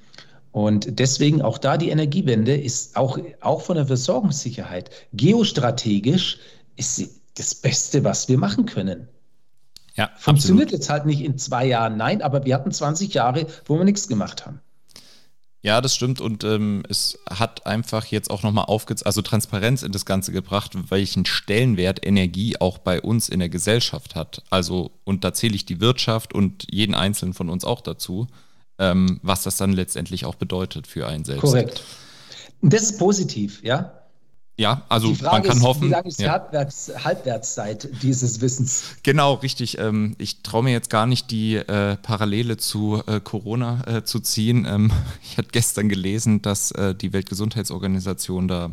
und 0.52 1.00
deswegen 1.00 1.42
auch 1.42 1.58
da 1.58 1.78
die 1.78 1.90
Energiewende 1.90 2.56
ist 2.56 2.96
auch, 2.96 3.18
auch 3.42 3.62
von 3.62 3.76
der 3.76 3.88
Versorgungssicherheit 3.88 4.92
geostrategisch 5.14 6.38
ist 6.76 6.96
sie 6.96 7.10
das 7.36 7.56
Beste, 7.56 8.04
was 8.04 8.30
wir 8.30 8.38
machen 8.38 8.66
können. 8.68 9.08
Ja, 9.96 10.12
Funktioniert 10.18 10.68
absolut. 10.68 10.80
jetzt 10.80 10.90
halt 10.90 11.06
nicht 11.06 11.22
in 11.22 11.38
zwei 11.38 11.66
Jahren, 11.66 11.98
nein, 11.98 12.22
aber 12.22 12.46
wir 12.46 12.56
hatten 12.56 12.72
20 12.72 13.14
Jahre, 13.14 13.48
wo 13.66 13.78
wir 13.78 13.84
nichts 13.84 14.08
gemacht 14.08 14.46
haben. 14.46 14.62
Ja, 15.63 15.80
das 15.80 15.95
stimmt 15.95 16.19
und 16.19 16.43
ähm, 16.43 16.84
es 16.89 17.17
hat 17.30 17.65
einfach 17.65 18.06
jetzt 18.08 18.30
auch 18.30 18.43
nochmal 18.43 18.65
aufgezeigt, 18.65 19.06
also 19.06 19.21
Transparenz 19.21 19.82
in 19.82 19.93
das 19.93 20.06
Ganze 20.06 20.34
gebracht, 20.34 20.73
welchen 20.89 21.26
Stellenwert 21.26 22.06
Energie 22.06 22.58
auch 22.60 22.80
bei 22.80 23.02
uns 23.02 23.30
in 23.30 23.39
der 23.39 23.47
Gesellschaft 23.47 24.13
hat. 24.13 24.43
Also, 24.49 24.91
und 25.06 25.23
da 25.23 25.34
zähle 25.34 25.56
ich 25.56 25.65
die 25.65 25.80
Wirtschaft 25.80 26.34
und 26.34 26.67
jeden 26.69 26.93
Einzelnen 26.93 27.34
von 27.34 27.49
uns 27.49 27.63
auch 27.63 27.80
dazu, 27.80 28.28
ähm, 28.78 29.21
was 29.23 29.43
das 29.43 29.56
dann 29.56 29.71
letztendlich 29.71 30.26
auch 30.26 30.36
bedeutet 30.36 30.86
für 30.86 31.08
einen 31.08 31.23
selbst. 31.23 31.41
Korrekt. 31.41 31.82
Das 32.62 32.84
ist 32.84 32.99
positiv, 32.99 33.63
ja. 33.63 34.03
Ja, 34.56 34.84
also 34.88 35.16
man 35.24 35.42
kann 35.42 35.58
ist, 35.58 35.63
hoffen. 35.63 35.88
Wie 35.88 35.89
lange 35.89 36.08
ist 36.08 36.20
die 36.20 36.24
ja. 36.24 36.34
Halbwerts, 36.34 36.92
Halbwertszeit 37.04 37.89
dieses 38.04 38.39
Wissens? 38.39 38.84
Genau, 39.02 39.34
richtig. 39.36 39.80
Ähm, 39.80 40.16
ich 40.20 40.44
traue 40.44 40.63
mir 40.63 40.72
jetzt 40.72 40.92
gar 40.92 41.08
nicht 41.08 41.32
die 41.32 41.56
äh, 41.56 41.98
Parallele 41.98 42.58
zu 42.58 43.02
äh, 43.08 43.20
Corona 43.20 43.84
äh, 43.88 44.04
zu 44.04 44.20
ziehen. 44.20 44.68
Ähm, 44.70 44.92
ich 45.24 45.38
hatte 45.38 45.50
gestern 45.52 45.89
gelesen, 45.89 46.44
dass 46.44 46.72
äh, 46.72 46.94
die 46.94 47.13
Weltgesundheitsorganisation 47.13 48.48
da 48.48 48.72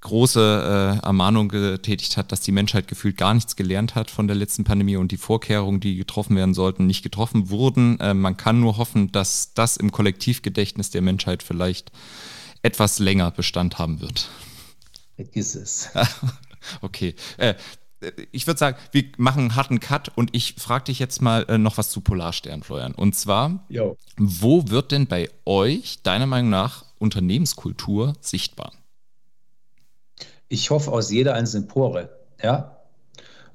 große 0.00 1.00
äh, 1.02 1.04
Ermahnung 1.04 1.48
getätigt 1.48 2.16
hat, 2.16 2.30
dass 2.30 2.40
die 2.40 2.52
Menschheit 2.52 2.86
gefühlt 2.86 3.16
gar 3.16 3.34
nichts 3.34 3.56
gelernt 3.56 3.96
hat 3.96 4.10
von 4.10 4.28
der 4.28 4.36
letzten 4.36 4.62
Pandemie 4.62 4.96
und 4.96 5.10
die 5.10 5.16
Vorkehrungen, 5.16 5.80
die 5.80 5.96
getroffen 5.96 6.36
werden 6.36 6.54
sollten, 6.54 6.86
nicht 6.86 7.02
getroffen 7.02 7.50
wurden. 7.50 7.98
Äh, 7.98 8.14
man 8.14 8.36
kann 8.36 8.60
nur 8.60 8.76
hoffen, 8.76 9.10
dass 9.10 9.54
das 9.54 9.76
im 9.76 9.90
Kollektivgedächtnis 9.90 10.90
der 10.90 11.02
Menschheit 11.02 11.42
vielleicht 11.42 11.90
etwas 12.62 12.98
länger 12.98 13.30
Bestand 13.30 13.78
haben 13.78 14.00
wird. 14.00 14.28
Vergiss 15.16 15.54
es. 15.54 15.90
okay. 16.80 17.14
Äh, 17.36 17.54
ich 18.30 18.46
würde 18.46 18.58
sagen, 18.58 18.76
wir 18.92 19.04
machen 19.16 19.40
einen 19.40 19.56
harten 19.56 19.80
Cut 19.80 20.12
und 20.14 20.34
ich 20.34 20.54
frage 20.54 20.84
dich 20.84 21.00
jetzt 21.00 21.20
mal 21.20 21.44
äh, 21.48 21.58
noch 21.58 21.78
was 21.78 21.90
zu 21.90 22.00
Polarstern, 22.00 22.62
Florian. 22.62 22.94
Und 22.94 23.16
zwar, 23.16 23.66
jo. 23.68 23.96
wo 24.16 24.68
wird 24.68 24.92
denn 24.92 25.06
bei 25.06 25.28
euch 25.44 26.02
deiner 26.02 26.26
Meinung 26.26 26.50
nach 26.50 26.84
Unternehmenskultur 26.98 28.12
sichtbar? 28.20 28.72
Ich 30.48 30.70
hoffe 30.70 30.92
aus 30.92 31.10
jeder 31.10 31.34
einzelnen 31.34 31.66
Pore. 31.66 32.10
Ja, 32.40 32.78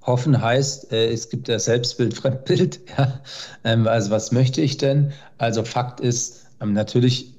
Hoffen 0.06 0.42
heißt, 0.42 0.92
äh, 0.92 1.12
es 1.12 1.30
gibt 1.30 1.48
ja 1.48 1.60
Selbstbild, 1.60 2.14
Fremdbild. 2.18 2.82
Ja. 2.98 3.22
Ähm, 3.64 3.88
also 3.88 4.12
was 4.12 4.32
möchte 4.32 4.62
ich 4.62 4.78
denn? 4.78 5.14
Also 5.38 5.64
Fakt 5.64 6.00
ist, 6.00 6.46
ähm, 6.62 6.74
natürlich 6.74 7.33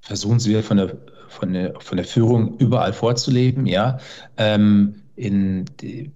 versuchen 0.00 0.38
sie 0.38 0.62
von 0.62 0.76
der, 0.76 0.96
von 1.28 1.52
der, 1.52 1.74
von 1.80 1.96
der 1.96 2.06
Führung 2.06 2.56
überall 2.58 2.92
vorzuleben, 2.92 3.66
ja. 3.66 3.98
Ähm, 4.36 5.02
in 5.16 5.64
die, 5.80 6.12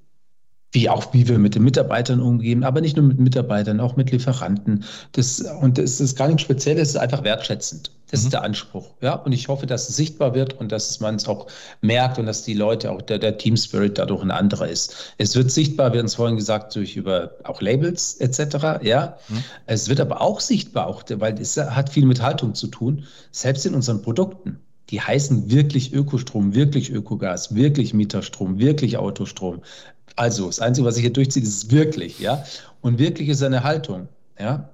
wie 0.72 0.88
auch 0.88 1.12
wie 1.12 1.28
wir 1.28 1.38
mit 1.38 1.54
den 1.54 1.64
Mitarbeitern 1.64 2.20
umgehen, 2.20 2.64
aber 2.64 2.80
nicht 2.80 2.96
nur 2.96 3.04
mit 3.04 3.18
Mitarbeitern, 3.18 3.78
auch 3.80 3.96
mit 3.96 4.10
Lieferanten. 4.10 4.84
Das, 5.12 5.40
und 5.60 5.76
das 5.76 6.00
ist 6.00 6.16
gar 6.16 6.28
nichts 6.28 6.42
Spezielles, 6.42 6.88
es 6.88 6.94
ist 6.94 7.00
einfach 7.00 7.24
wertschätzend. 7.24 7.92
Das 8.12 8.20
mhm. 8.20 8.26
ist 8.26 8.32
der 8.34 8.42
Anspruch. 8.44 8.90
Ja? 9.00 9.14
Und 9.14 9.32
ich 9.32 9.48
hoffe, 9.48 9.66
dass 9.66 9.88
es 9.88 9.96
sichtbar 9.96 10.34
wird 10.34 10.60
und 10.60 10.70
dass 10.70 11.00
man 11.00 11.16
es 11.16 11.26
auch 11.26 11.48
merkt 11.80 12.18
und 12.18 12.26
dass 12.26 12.44
die 12.44 12.54
Leute, 12.54 12.92
auch 12.92 13.02
der, 13.02 13.18
der 13.18 13.38
Team 13.38 13.56
Spirit 13.56 13.98
dadurch 13.98 14.22
ein 14.22 14.30
anderer 14.30 14.68
ist. 14.68 15.14
Es 15.18 15.34
wird 15.34 15.50
sichtbar, 15.50 15.92
wir 15.92 15.98
haben 15.98 16.06
es 16.06 16.14
vorhin 16.14 16.36
gesagt, 16.36 16.76
durch 16.76 16.94
über 16.96 17.32
auch 17.42 17.60
Labels 17.60 18.14
etc. 18.20 18.82
Ja? 18.82 19.16
Mhm. 19.28 19.44
Es 19.66 19.88
wird 19.88 19.98
aber 19.98 20.20
auch 20.20 20.38
sichtbar, 20.38 20.86
auch, 20.86 21.02
weil 21.08 21.40
es 21.40 21.56
hat 21.56 21.90
viel 21.90 22.06
mit 22.06 22.22
Haltung 22.22 22.54
zu 22.54 22.68
tun, 22.68 23.04
selbst 23.32 23.66
in 23.66 23.74
unseren 23.74 24.02
Produkten 24.02 24.60
die 24.90 25.00
heißen 25.00 25.50
wirklich 25.50 25.94
Ökostrom, 25.94 26.54
wirklich 26.54 26.90
Ökogas, 26.90 27.54
wirklich 27.54 27.94
Mieterstrom, 27.94 28.58
wirklich 28.58 28.98
Autostrom. 28.98 29.62
Also, 30.16 30.48
das 30.48 30.60
Einzige, 30.60 30.86
was 30.86 30.96
ich 30.96 31.00
hier 31.00 31.12
durchziehe, 31.14 31.42
ist 31.42 31.72
wirklich, 31.72 32.20
ja. 32.20 32.44
Und 32.82 32.98
wirklich 32.98 33.30
ist 33.30 33.42
eine 33.42 33.64
Haltung, 33.64 34.08
ja. 34.38 34.68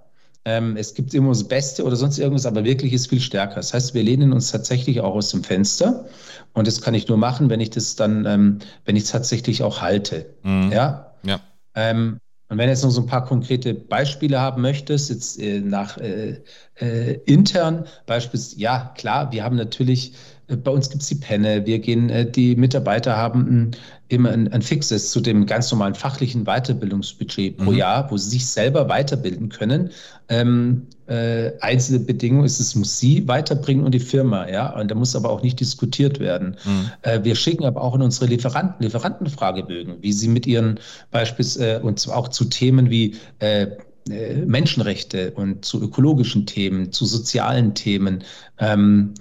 Ähm, 0.49 0.79
es 0.79 0.95
gibt 0.95 1.13
immer 1.13 1.29
das 1.29 1.47
Beste 1.47 1.85
oder 1.85 1.95
sonst 1.95 2.17
irgendwas, 2.17 2.47
aber 2.47 2.65
wirklich 2.65 2.95
ist 2.95 3.09
viel 3.09 3.21
stärker. 3.21 3.57
Das 3.57 3.75
heißt, 3.75 3.93
wir 3.93 4.03
lehnen 4.03 4.33
uns 4.33 4.51
tatsächlich 4.51 5.03
auch 5.03 5.15
aus 5.15 5.31
dem 5.31 5.45
Fenster. 5.45 6.07
Und 6.55 6.67
das 6.67 6.81
kann 6.81 6.95
ich 6.95 7.07
nur 7.07 7.19
machen, 7.19 7.51
wenn 7.51 7.61
ich 7.61 7.69
das 7.69 7.97
dann, 7.97 8.25
ähm, 8.25 8.59
wenn 8.87 8.97
ich 8.97 9.03
es 9.03 9.11
tatsächlich 9.11 9.63
auch 9.63 9.83
halte. 9.83 10.25
Mhm. 10.45 10.73
Ja. 10.73 11.13
Ja. 11.23 11.41
Ähm, 11.75 12.19
und 12.49 12.57
wenn 12.57 12.65
du 12.65 12.71
jetzt 12.71 12.83
noch 12.83 12.91
so 12.91 13.03
ein 13.03 13.07
paar 13.07 13.27
konkrete 13.27 13.75
Beispiele 13.75 14.41
haben 14.41 14.63
möchtest, 14.63 15.11
jetzt 15.11 15.39
äh, 15.39 15.61
nach 15.61 15.99
äh, 15.99 16.41
äh, 16.81 17.19
intern, 17.27 17.85
beispielsweise, 18.07 18.59
ja, 18.59 18.95
klar, 18.97 19.31
wir 19.33 19.45
haben 19.45 19.57
natürlich 19.57 20.15
bei 20.49 20.71
uns 20.71 20.89
gibt 20.89 21.03
es 21.03 21.09
die 21.09 21.17
Penne. 21.17 21.67
Wir 21.67 21.79
gehen, 21.79 22.09
äh, 22.09 22.31
die 22.31 22.57
Mitarbeiter 22.57 23.17
haben 23.17 23.73
immer 24.09 24.31
ein, 24.31 24.53
ein, 24.53 24.63
fixes 24.63 25.11
zu 25.11 25.21
dem 25.21 25.47
ganz 25.47 25.71
normalen 25.71 25.95
fachlichen 25.95 26.45
Weiterbildungsbudget 26.45 27.59
pro 27.59 27.71
mhm. 27.71 27.77
Jahr, 27.77 28.11
wo 28.11 28.17
sie 28.17 28.31
sich 28.31 28.47
selber 28.47 28.89
weiterbilden 28.89 29.51
können. 29.51 29.91
Ähm, 30.29 30.87
äh, 31.07 31.53
einzelne 31.61 32.01
Bedingung 32.01 32.45
ist, 32.45 32.61
es 32.61 32.75
muss 32.75 32.99
sie 32.99 33.27
weiterbringen 33.29 33.85
und 33.85 33.93
die 33.93 34.01
Firma, 34.01 34.49
ja. 34.49 34.79
Und 34.79 34.91
da 34.91 34.95
muss 34.95 35.17
aber 35.17 35.31
auch 35.31 35.43
nicht 35.43 35.61
diskutiert 35.61 36.21
werden. 36.21 36.57
Mhm. 36.65 36.91
Äh, 37.03 37.25
wir 37.25 37.35
schicken 37.35 37.65
aber 37.65 37.83
auch 37.83 37.95
in 37.95 38.03
unsere 38.03 38.27
Lieferanten, 38.27 38.83
Lieferantenfragebögen, 38.83 39.97
wie 40.01 40.13
sie 40.13 40.29
mit 40.29 40.47
ihren 40.47 40.81
beispielsweise 41.11 41.77
äh, 41.77 41.81
und 41.81 42.07
auch 42.11 42.29
zu 42.29 42.45
Themen 42.45 42.91
wie 42.91 43.17
äh, 43.39 43.69
Menschenrechte 44.09 45.33
und 45.33 45.65
zu 45.65 45.83
ökologischen 45.83 46.47
Themen, 46.47 46.93
zu 46.93 47.07
sozialen 47.07 47.75
Themen. 47.75 48.25
Ähm, 48.59 49.15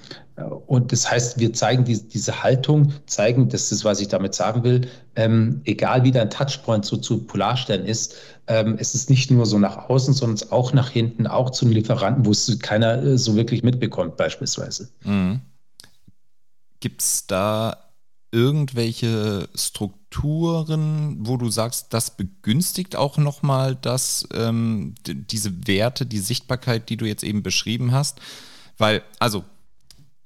und 0.68 0.92
das 0.92 1.10
heißt, 1.10 1.40
wir 1.40 1.52
zeigen 1.54 1.84
die, 1.84 2.08
diese 2.08 2.44
Haltung, 2.44 2.94
zeigen, 3.08 3.50
das 3.50 3.72
ist, 3.72 3.84
was 3.84 4.00
ich 4.00 4.08
damit 4.08 4.36
sagen 4.36 4.64
will, 4.64 4.88
ähm, 5.16 5.62
egal 5.66 6.04
wie 6.04 6.12
dein 6.12 6.30
Touchpoint 6.30 6.86
so 6.86 6.98
zu 6.98 7.24
Polarstern 7.24 7.86
ist, 7.86 8.16
ähm, 8.46 8.76
es 8.80 8.94
ist 8.94 9.10
nicht 9.10 9.32
nur 9.32 9.48
so 9.48 9.58
nach 9.58 9.90
außen, 9.90 10.14
sondern 10.14 10.52
auch 10.52 10.74
nach 10.74 10.90
hinten, 10.90 11.26
auch 11.26 11.50
zu 11.50 11.66
den 11.66 11.74
Lieferanten, 11.74 12.26
wo 12.26 12.32
es 12.32 12.60
keiner 12.60 13.02
äh, 13.02 13.18
so 13.18 13.36
wirklich 13.36 13.64
mitbekommt, 13.64 14.16
beispielsweise. 14.16 14.90
Mhm. 15.04 15.42
Gibt 16.80 17.02
es 17.02 17.26
da 17.26 17.87
irgendwelche 18.32 19.48
Strukturen, 19.56 21.18
wo 21.20 21.38
du 21.38 21.50
sagst, 21.50 21.94
das 21.94 22.16
begünstigt 22.16 22.96
auch 22.96 23.18
nochmal 23.18 23.78
ähm, 24.34 24.96
diese 25.06 25.68
Werte, 25.68 26.06
die 26.06 26.20
Sichtbarkeit, 26.20 26.90
die 26.90 26.98
du 26.98 27.06
jetzt 27.06 27.24
eben 27.24 27.44
beschrieben 27.44 27.92
hast? 27.92 28.20
Weil, 28.78 29.04
also 29.20 29.44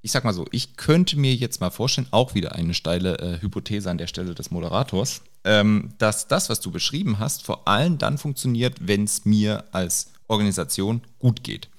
ich 0.02 0.12
sag 0.12 0.24
mal 0.24 0.34
so, 0.34 0.46
ich 0.52 0.78
könnte 0.78 1.18
mir 1.18 1.36
jetzt 1.36 1.62
mal 1.62 1.70
vorstellen, 1.70 2.08
auch 2.12 2.34
wieder 2.34 2.56
eine 2.56 2.74
steile 2.74 3.20
äh, 3.20 3.42
Hypothese 3.42 3.90
an 3.90 4.00
der 4.00 4.08
Stelle 4.08 4.34
des 4.34 4.50
Moderators, 4.50 5.22
ähm, 5.44 5.94
dass 6.00 6.28
das, 6.28 6.50
was 6.50 6.60
du 6.60 6.72
beschrieben 6.72 7.20
hast, 7.20 7.44
vor 7.44 7.68
allem 7.68 7.98
dann 7.98 8.18
funktioniert, 8.18 8.76
wenn 8.82 9.04
es 9.04 9.26
mir 9.26 9.66
als 9.72 10.12
Organisation 10.28 11.02
gut 11.20 11.44
geht. 11.44 11.70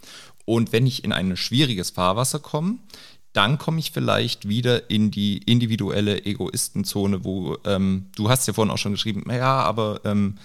Und 0.45 0.73
wenn 0.73 0.87
ich 0.87 1.05
in 1.05 1.13
ein 1.13 1.37
schwieriges 1.37 1.91
Fahrwasser 1.91 2.39
komme, 2.39 2.79
dann 3.33 3.59
komme 3.59 3.79
ich 3.79 3.93
vielleicht 3.93 4.49
wieder 4.49 4.91
in 4.91 5.11
die 5.11 5.39
individuelle 5.39 6.25
Egoistenzone, 6.25 7.25
wo 7.25 7.57
ähm, 7.65 8.11
du 8.17 8.29
hast 8.29 8.47
ja 8.47 8.53
vorhin 8.53 8.71
auch 8.71 8.79
schon 8.79 8.93
geschrieben, 8.93 9.25
ja, 9.31 9.61
aber 9.63 10.01
ähm, 10.05 10.37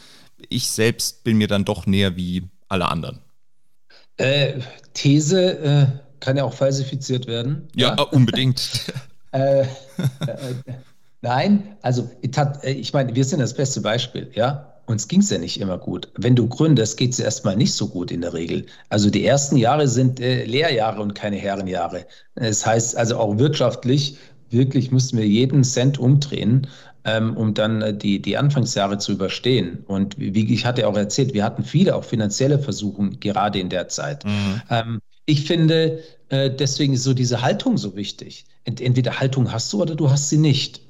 ich 0.50 0.70
selbst 0.70 1.24
bin 1.24 1.38
mir 1.38 1.48
dann 1.48 1.66
doch 1.66 1.86
näher 1.86 2.16
wie 2.16 2.44
alle 2.70 2.90
anderen. 2.90 3.20
Äh, 4.18 4.60
These, 4.94 5.60
äh, 5.60 5.88
kann 6.20 6.38
ja 6.38 6.44
auch 6.44 6.54
falsifiziert 6.54 7.28
werden. 7.28 7.68
Ja, 7.76 7.96
ja. 7.96 8.04
unbedingt. 8.04 8.94
äh, 9.32 9.62
äh, 9.62 9.66
nein, 11.22 11.78
also 11.82 12.10
äh, 12.22 12.72
ich 12.72 12.94
meine, 12.94 13.16
wir 13.16 13.26
sind 13.26 13.40
das 13.40 13.54
beste 13.54 13.82
Beispiel, 13.82 14.32
ja. 14.34 14.74
Uns 14.88 15.08
ging 15.08 15.20
es 15.20 15.30
ja 15.30 15.38
nicht 15.38 15.60
immer 15.60 15.78
gut. 15.78 16.10
Wenn 16.18 16.36
du 16.36 16.48
gründest, 16.48 16.98
geht 16.98 17.12
es 17.14 17.20
erstmal 17.20 17.56
nicht 17.56 17.74
so 17.74 17.88
gut 17.88 18.10
in 18.10 18.22
der 18.22 18.34
Regel. 18.34 18.66
Also 18.90 19.10
die 19.10 19.26
ersten 19.26 19.58
Jahre 19.58 19.88
sind 19.88 20.20
äh, 20.20 20.46
Lehrjahre 20.46 21.02
und 21.02 21.14
keine 21.14 21.38
Herrenjahre. 21.38 22.08
Das 22.36 22.66
heißt 22.66 22.98
also 22.98 23.18
auch 23.18 23.38
wirtschaftlich, 23.38 24.18
wirklich 24.50 24.92
müssten 24.92 25.18
wir 25.18 25.28
jeden 25.28 25.64
Cent 25.64 26.00
umdrehen. 26.00 26.68
ähm, 27.08 27.38
um 27.38 27.54
dann 27.54 27.82
äh, 27.82 27.98
die, 27.98 28.22
die 28.22 28.38
Anfangsjahre 28.38 28.98
zu 28.98 29.14
überstehen. 29.14 29.84
Und 29.88 30.20
wie 30.20 30.54
ich 30.54 30.66
hatte 30.66 30.88
auch 30.88 30.98
erzählt, 30.98 31.34
wir 31.34 31.44
hatten 31.44 31.64
viele 31.64 31.96
auch 31.96 32.04
finanzielle 32.04 32.60
Versuche 32.60 33.10
gerade 33.22 33.60
in 33.60 33.70
der 33.70 33.88
Zeit. 33.88 34.26
Mhm. 34.26 34.62
Ähm, 34.70 35.00
ich 35.26 35.46
finde, 35.46 36.04
äh, 36.30 36.52
deswegen 36.52 36.94
ist 36.94 37.04
so 37.04 37.14
diese 37.14 37.42
Haltung 37.42 37.78
so 37.78 37.96
wichtig. 37.96 38.46
Ent 38.66 38.82
entweder 38.82 39.20
Haltung 39.22 39.52
hast 39.54 39.72
du 39.72 39.82
oder 39.82 39.96
du 39.96 40.12
hast 40.12 40.30
sie 40.30 40.38
nicht. 40.38 40.82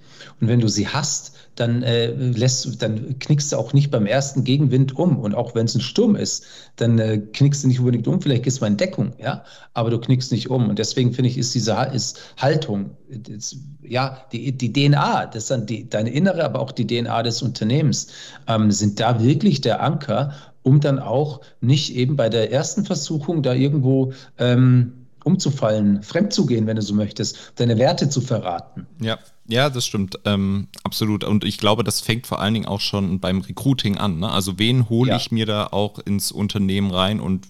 Und 0.41 0.47
wenn 0.47 0.59
du 0.59 0.67
sie 0.67 0.87
hast, 0.87 1.36
dann 1.59 1.81
äh, 1.83 2.11
lässt 2.11 2.81
dann 2.81 3.17
knickst 3.19 3.51
du 3.51 3.57
auch 3.57 3.73
nicht 3.73 3.91
beim 3.91 4.05
ersten 4.05 4.43
Gegenwind 4.43 4.95
um. 4.95 5.17
Und 5.17 5.35
auch 5.35 5.55
wenn 5.55 5.65
es 5.65 5.75
ein 5.75 5.81
Sturm 5.81 6.15
ist, 6.15 6.45
dann 6.75 6.99
äh, 6.99 7.17
knickst 7.17 7.63
du 7.63 7.67
nicht 7.67 7.79
unbedingt 7.79 8.07
um. 8.07 8.21
Vielleicht 8.21 8.43
gehst 8.43 8.57
du 8.57 8.61
mal 8.61 8.67
in 8.67 8.77
Deckung, 8.77 9.13
ja, 9.19 9.43
aber 9.73 9.89
du 9.89 9.99
knickst 9.99 10.31
nicht 10.31 10.49
um. 10.49 10.69
Und 10.69 10.79
deswegen 10.79 11.13
finde 11.13 11.29
ich, 11.29 11.37
ist 11.37 11.55
diese 11.55 11.75
ist 11.93 12.19
Haltung, 12.37 12.91
ist, 13.09 13.57
ja, 13.81 14.25
die, 14.31 14.51
die 14.51 14.71
DNA, 14.71 15.25
das 15.27 15.47
dann 15.47 15.65
die, 15.65 15.89
deine 15.89 16.11
innere, 16.11 16.43
aber 16.43 16.59
auch 16.59 16.71
die 16.71 16.85
DNA 16.85 17.23
des 17.23 17.41
Unternehmens, 17.41 18.07
ähm, 18.47 18.71
sind 18.71 18.99
da 18.99 19.21
wirklich 19.23 19.61
der 19.61 19.81
Anker, 19.81 20.33
um 20.61 20.79
dann 20.79 20.99
auch 20.99 21.41
nicht 21.61 21.95
eben 21.95 22.15
bei 22.15 22.29
der 22.29 22.51
ersten 22.51 22.85
Versuchung 22.85 23.41
da 23.41 23.53
irgendwo 23.53 24.13
ähm, 24.37 25.06
umzufallen, 25.27 26.01
fremd 26.01 26.33
zu 26.33 26.45
gehen, 26.45 26.65
wenn 26.65 26.77
du 26.77 26.81
so 26.81 26.93
möchtest, 26.93 27.53
deine 27.55 27.77
Werte 27.77 28.09
zu 28.09 28.21
verraten. 28.21 28.87
Ja, 28.99 29.19
ja, 29.49 29.69
das 29.69 29.85
stimmt, 29.85 30.19
ähm, 30.25 30.67
absolut. 30.83 31.23
Und 31.23 31.45
ich 31.45 31.57
glaube, 31.57 31.83
das 31.83 32.01
fängt 32.01 32.27
vor 32.27 32.41
allen 32.41 32.53
Dingen 32.53 32.65
auch 32.65 32.81
schon 32.81 33.19
beim 33.19 33.41
Recruiting 33.41 33.97
an. 33.97 34.19
Ne? 34.19 34.29
Also 34.29 34.57
wen 34.59 34.89
hole 34.89 35.11
ja. 35.11 35.17
ich 35.17 35.31
mir 35.31 35.45
da 35.45 35.67
auch 35.67 35.99
ins 35.99 36.31
Unternehmen 36.31 36.91
rein 36.91 37.19
und 37.19 37.47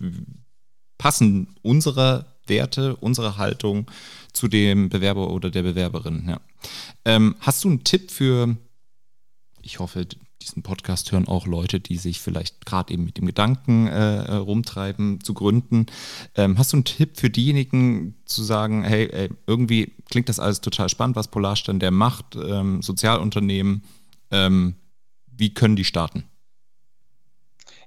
passen 0.97 1.55
unsere 1.61 2.25
Werte, 2.45 2.95
unsere 2.97 3.37
Haltung 3.37 3.89
zu 4.31 4.47
dem 4.47 4.89
Bewerber 4.89 5.31
oder 5.31 5.49
der 5.49 5.63
Bewerberin? 5.63 6.25
Ja. 6.27 6.39
Ähm, 7.05 7.35
hast 7.39 7.63
du 7.63 7.69
einen 7.69 7.83
Tipp 7.83 8.11
für, 8.11 8.55
ich 9.61 9.79
hoffe, 9.79 10.05
diesen 10.41 10.63
Podcast 10.63 11.12
hören 11.12 11.28
auch 11.28 11.47
Leute, 11.47 11.80
die 11.80 11.97
sich 11.97 12.19
vielleicht 12.21 12.65
gerade 12.65 12.93
eben 12.93 13.06
mit 13.06 13.17
dem 13.17 13.26
Gedanken 13.26 13.88
äh, 13.88 14.34
rumtreiben, 14.34 15.21
zu 15.21 15.34
gründen. 15.34 15.88
Ähm, 16.36 16.58
hast 16.58 16.73
du 16.73 16.78
einen 16.78 16.84
Tipp 16.86 17.17
für 17.17 17.30
diejenigen 17.30 18.15
zu 18.26 18.43
sagen, 18.43 18.84
hey, 18.84 19.10
ey, 19.12 19.30
irgendwie 19.45 19.93
klingt 20.10 20.30
das 20.30 20.39
alles 20.39 20.62
total 20.62 20.89
spannend, 20.89 21.15
was 21.15 21.30
Polarstern 21.30 21.80
der 21.80 21.91
macht, 21.91 22.36
ähm, 22.36 22.82
Sozialunternehmen, 22.82 23.84
ähm, 24.32 24.76
wie 25.28 25.54
können 25.54 25.76
die 25.76 25.86
starten? 25.86 26.23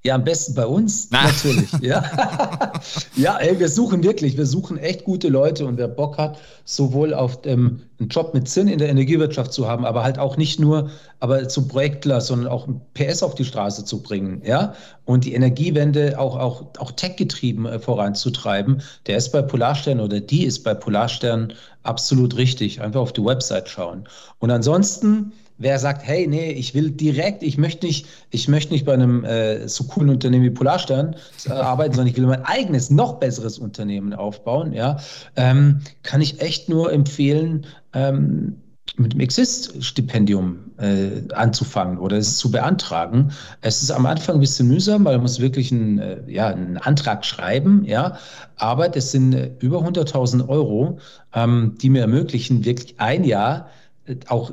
Ja, 0.03 0.15
am 0.15 0.25
besten 0.25 0.55
bei 0.55 0.65
uns, 0.65 1.09
Na. 1.11 1.25
natürlich. 1.25 1.71
Ja, 1.83 2.03
ja 3.17 3.37
ey, 3.37 3.61
wir 3.61 3.69
suchen 3.69 4.03
wirklich, 4.03 4.39
wir 4.39 4.47
suchen 4.47 4.79
echt 4.79 5.05
gute 5.05 5.29
Leute 5.29 5.67
und 5.67 5.77
wer 5.77 5.89
Bock 5.89 6.17
hat, 6.17 6.39
sowohl 6.65 7.13
auf 7.13 7.41
ähm, 7.45 7.83
einen 7.99 8.09
Job 8.09 8.33
mit 8.33 8.49
Sinn 8.49 8.69
in 8.69 8.79
der 8.79 8.89
Energiewirtschaft 8.89 9.53
zu 9.53 9.69
haben, 9.69 9.85
aber 9.85 10.03
halt 10.03 10.19
auch 10.19 10.39
nicht 10.39 10.59
nur, 10.59 10.89
aber 11.19 11.47
zum 11.49 11.69
Projektler, 11.69 12.23
sondern 12.23 12.49
auch 12.49 12.67
ein 12.67 12.81
PS 12.95 13.23
auf 13.23 13.35
die 13.35 13.45
Straße 13.45 13.85
zu 13.85 14.03
bringen, 14.03 14.41
ja, 14.43 14.75
und 15.05 15.27
die 15.27 15.35
Energiewende 15.35 16.19
auch, 16.19 16.39
auch, 16.39 16.65
auch 16.79 16.93
tech-getrieben 16.93 17.67
äh, 17.67 17.79
voranzutreiben, 17.79 18.81
der 19.07 19.19
ist 19.19 19.33
bei 19.33 19.43
Polarstern 19.43 20.01
oder 20.01 20.21
die 20.21 20.45
ist 20.47 20.61
bei 20.65 20.73
Polarstern 20.73 21.53
absolut 21.83 22.37
richtig. 22.37 22.81
Einfach 22.81 23.01
auf 23.01 23.13
die 23.13 23.25
Website 23.25 23.69
schauen. 23.69 24.09
Und 24.39 24.51
ansonsten, 24.51 25.33
wer 25.61 25.79
sagt, 25.79 26.05
hey, 26.05 26.27
nee, 26.27 26.51
ich 26.51 26.75
will 26.75 26.91
direkt, 26.91 27.43
ich 27.43 27.59
möchte 27.59 27.87
nicht, 27.87 28.07
ich 28.31 28.49
möchte 28.49 28.73
nicht 28.73 28.87
bei 28.87 28.95
einem 28.95 29.25
äh, 29.25 29.69
so 29.69 29.85
coolen 29.85 30.09
Unternehmen 30.09 30.45
wie 30.45 30.51
Polarstern 30.51 31.15
äh, 31.47 31.53
arbeiten, 31.53 31.95
sondern 31.95 32.11
ich 32.13 32.17
will 32.17 32.27
mein 32.27 32.45
eigenes, 32.45 32.91
noch 32.91 33.21
besseres 33.21 33.59
Unternehmen 33.59 34.15
aufbauen, 34.15 34.73
ja, 34.73 34.97
ähm, 35.37 35.81
kann 36.03 36.23
ich 36.23 36.41
echt 36.41 36.69
nur 36.69 36.93
empfehlen, 36.93 37.67
ähm, 37.93 38.57
mit 38.97 39.13
dem 39.13 39.21
Exist-Stipendium 39.21 40.59
äh, 40.79 41.33
anzufangen 41.35 41.99
oder 41.99 42.17
es 42.17 42.39
zu 42.39 42.51
beantragen. 42.51 43.31
Es 43.61 43.83
ist 43.83 43.91
am 43.91 44.05
Anfang 44.07 44.37
ein 44.37 44.41
bisschen 44.41 44.67
mühsam, 44.67 45.05
weil 45.05 45.15
man 45.17 45.23
muss 45.23 45.41
wirklich 45.41 45.71
einen, 45.71 45.99
äh, 45.99 46.23
ja, 46.27 46.49
einen 46.49 46.79
Antrag 46.79 47.25
schreiben, 47.25 47.85
ja, 47.85 48.19
aber 48.57 48.89
das 48.89 49.13
sind 49.13 49.35
äh, 49.35 49.51
über 49.61 49.79
100.000 49.79 50.49
Euro, 50.49 50.99
ähm, 51.35 51.77
die 51.81 51.91
mir 51.91 52.01
ermöglichen, 52.01 52.65
wirklich 52.65 52.95
ein 52.99 53.25
Jahr 53.25 53.69
äh, 54.07 54.17
auch 54.29 54.53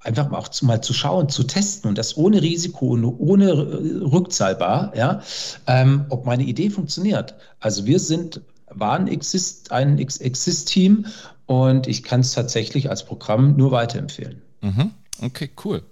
einfach 0.00 0.30
auch 0.32 0.48
zu, 0.48 0.66
mal 0.66 0.80
zu 0.80 0.92
schauen, 0.92 1.28
zu 1.28 1.44
testen 1.44 1.88
und 1.88 1.98
das 1.98 2.16
ohne 2.16 2.42
Risiko 2.42 2.90
und 2.90 3.04
ohne 3.04 3.52
rückzahlbar, 4.12 4.92
ja, 4.96 5.22
ähm, 5.66 6.06
ob 6.08 6.24
meine 6.26 6.44
Idee 6.44 6.70
funktioniert. 6.70 7.34
Also 7.60 7.86
wir 7.86 7.98
sind, 7.98 8.40
waren 8.68 9.08
Exist, 9.08 9.72
ein 9.72 9.98
Exist-Team 9.98 11.06
und 11.46 11.86
ich 11.86 12.02
kann 12.02 12.20
es 12.20 12.32
tatsächlich 12.32 12.90
als 12.90 13.04
Programm 13.04 13.56
nur 13.56 13.70
weiterempfehlen. 13.70 14.42
Mhm. 14.60 14.90
Okay, 15.20 15.50
cool. 15.64 15.82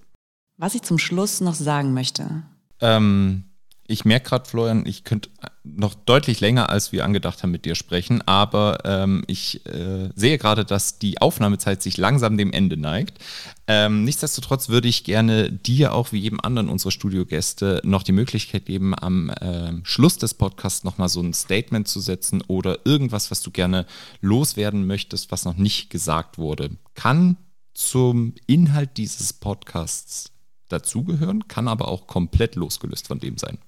Was 0.57 0.75
ich 0.75 0.83
zum 0.83 0.99
Schluss 0.99 1.41
noch 1.41 1.55
sagen 1.55 1.93
möchte. 1.93 2.43
Ähm, 2.81 3.45
ich 3.89 4.05
merke 4.05 4.31
gerade, 4.31 4.49
Florian, 4.49 4.85
ich 4.87 5.05
könnte 5.05 5.31
noch 5.65 5.95
deutlich 5.95 6.41
länger, 6.41 6.71
als 6.71 6.93
wir 6.93 7.05
angedacht 7.05 7.43
haben, 7.43 7.51
mit 7.51 7.65
dir 7.65 7.75
sprechen, 7.75 8.23
aber 8.23 8.79
ähm, 8.85 9.25
ich 9.27 9.67
äh, 9.67 10.11
sehe 10.15 10.39
gerade, 10.39 10.65
dass 10.65 10.99
die 10.99 11.21
Aufnahmezeit 11.21 11.83
sich 11.83 11.97
langsam 11.97 12.37
dem 12.37 12.53
Ende 12.53 12.77
neigt. 12.77 13.19
Ähm, 13.67 14.05
nichtsdestotrotz 14.05 14.69
würde 14.69 14.89
ich 14.89 15.05
gerne 15.05 15.51
dir 15.51 15.93
auch 15.93 16.13
wie 16.13 16.19
jedem 16.19 16.41
anderen 16.41 16.69
unserer 16.69 16.93
Studiogäste 16.93 17.81
noch 17.85 18.03
die 18.03 18.13
Möglichkeit 18.13 18.67
geben, 18.67 18.95
am 18.97 19.31
äh, 19.31 19.73
Schluss 19.83 20.19
des 20.19 20.35
Podcasts 20.35 20.85
nochmal 20.85 21.09
so 21.09 21.21
ein 21.21 21.35
Statement 21.35 21.89
zu 21.89 22.01
setzen 22.01 22.43
oder 22.47 22.81
irgendwas, 22.85 23.31
was 23.31 23.43
du 23.43 23.51
gerne 23.51 23.87
loswerden 24.21 24.87
möchtest, 24.87 25.33
was 25.33 25.45
noch 25.45 25.57
nicht 25.57 25.91
gesagt 25.91 26.39
wurde. 26.39 26.71
Kann 26.95 27.37
zum 27.75 28.35
Inhalt 28.47 28.97
dieses 28.97 29.33
Podcasts 29.33 30.33
dazugehören, 30.69 31.47
kann 31.49 31.69
aber 31.69 31.89
auch 31.89 32.07
komplett 32.07 32.57
losgelöst 32.57 33.07
von 33.07 33.21
dem 33.21 33.39
sein. 33.39 33.59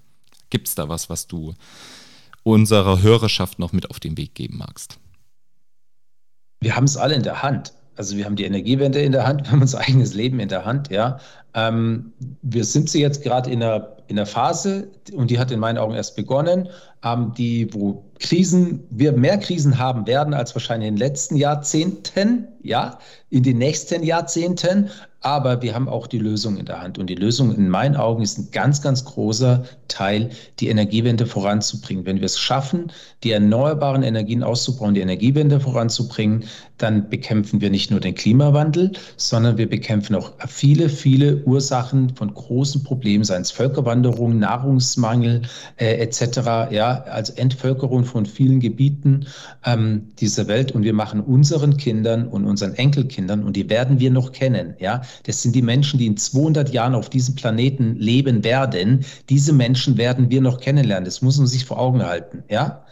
Gibt 0.51 0.69
es 0.69 0.75
da 0.75 0.89
was, 0.89 1.11
was 1.11 1.27
du 1.27 1.55
unserer 2.43 3.03
Hörerschaft 3.03 3.59
noch 3.59 3.73
mit 3.73 3.91
auf 3.91 4.01
den 4.01 4.17
Weg 4.17 4.35
geben 4.35 4.59
magst? 4.59 4.99
Wir 6.61 6.75
haben 6.75 6.85
es 6.85 6.97
alle 6.97 7.15
in 7.15 7.23
der 7.23 7.43
Hand. 7.43 7.73
Also 7.97 8.17
wir 8.17 8.25
haben 8.25 8.37
die 8.37 8.45
Energiewende 8.45 9.01
in 9.01 9.13
der 9.13 9.27
Hand, 9.27 9.43
wir 9.45 9.51
haben 9.51 9.61
unser 9.61 9.81
eigenes 9.81 10.15
Leben 10.15 10.41
in 10.41 10.49
der 10.49 10.65
Hand, 10.65 10.91
ja. 10.91 11.19
Ähm, 11.55 12.13
wir 12.43 12.65
sind 12.65 12.89
sie 12.89 13.01
jetzt 13.01 13.23
gerade 13.23 13.51
in 13.51 13.63
einer, 13.63 13.97
in 14.07 14.19
einer 14.19 14.27
Phase, 14.27 14.89
und 15.13 15.31
die 15.31 15.39
hat 15.39 15.51
in 15.51 15.59
meinen 15.59 15.79
Augen 15.79 15.95
erst 15.95 16.15
begonnen, 16.15 16.69
ähm, 17.03 17.33
die, 17.37 17.73
wo 17.75 18.05
Krisen, 18.21 18.85
wir 18.91 19.13
mehr 19.13 19.39
Krisen 19.39 19.79
haben 19.79 20.07
werden 20.07 20.33
als 20.35 20.55
wahrscheinlich 20.55 20.89
in 20.89 20.95
den 20.95 21.01
letzten 21.01 21.37
Jahrzehnten, 21.37 22.47
ja, 22.63 22.99
in 23.31 23.43
den 23.43 23.59
nächsten 23.59 24.03
Jahrzehnten, 24.03 24.91
aber 25.21 25.63
wir 25.63 25.75
haben 25.75 25.89
auch 25.89 26.07
die 26.07 26.19
Lösung 26.19 26.57
in 26.59 26.67
der 26.67 26.81
Hand. 26.81 26.99
Und 26.99 27.09
die 27.11 27.17
Lösung 27.17 27.55
in 27.55 27.69
meinen 27.69 27.97
Augen 27.97 28.23
ist 28.23 28.39
ein 28.39 28.51
ganz, 28.53 28.81
ganz 28.83 29.05
großer 29.05 29.65
Teil, 29.89 30.31
die 30.61 30.69
Energiewende 30.69 31.27
voranzubringen. 31.27 32.07
Wenn 32.07 32.19
wir 32.19 32.27
es 32.27 32.39
schaffen, 32.39 32.93
die 33.25 33.33
erneuerbaren 33.33 34.05
Energien 34.05 34.45
auszubauen, 34.45 34.95
die 34.95 35.01
Energiewende 35.01 35.59
voranzubringen, 35.59 36.45
dann 36.77 37.09
bekämpfen 37.11 37.61
wir 37.61 37.71
nicht 37.71 37.91
nur 37.91 37.99
den 37.99 38.15
Klimawandel, 38.15 38.93
sondern 39.17 39.59
wir 39.59 39.69
bekämpfen 39.69 40.15
auch 40.15 40.33
viele, 40.47 40.89
viele 40.89 41.43
Ursachen 41.45 42.15
von 42.15 42.33
großen 42.33 42.85
Problemen, 42.85 43.25
seien 43.25 43.43
es 43.43 43.51
Völkerwanderung, 43.51 44.39
Nahrungsmangel 44.39 45.43
äh, 45.77 45.95
etc., 45.97 46.71
ja, 46.71 47.03
also 47.11 47.33
Entvölkerung 47.35 48.05
von 48.05 48.27
vielen 48.27 48.61
Gebieten 48.61 49.27
ähm, 49.65 50.09
dieser 50.21 50.47
Welt. 50.47 50.71
Und 50.71 50.85
wir 50.85 50.95
machen 50.95 51.21
unseren 51.21 51.77
Kindern 51.77 52.29
und 52.29 52.45
unseren 52.45 52.75
Enkelkindern, 52.75 53.43
und 53.43 53.57
die 53.57 53.69
werden 53.69 53.99
wir 53.99 54.13
noch 54.13 54.31
kennen, 54.31 54.75
ja, 54.79 55.03
das 55.25 55.43
sind 55.43 55.55
die 55.55 55.63
Menschen, 55.63 55.99
die 55.99 56.07
in 56.07 56.17
200 56.17 56.71
Jahren 56.71 56.95
auf 56.95 57.11
diesem 57.11 57.35
Planeten 57.35 57.97
leben 57.97 58.45
werden. 58.45 59.05
Diese 59.29 59.53
Menschen 59.53 59.97
werden 59.97 60.31
wir 60.31 60.41
noch 60.41 60.61
kennenlernen. 60.61 61.05
Das 61.05 61.23
muss 61.23 61.39
man 61.39 61.47
sich 61.47 61.65
vor 61.65 61.79
Augen 61.79 62.05
halten. 62.05 62.45
Ja? 62.49 62.85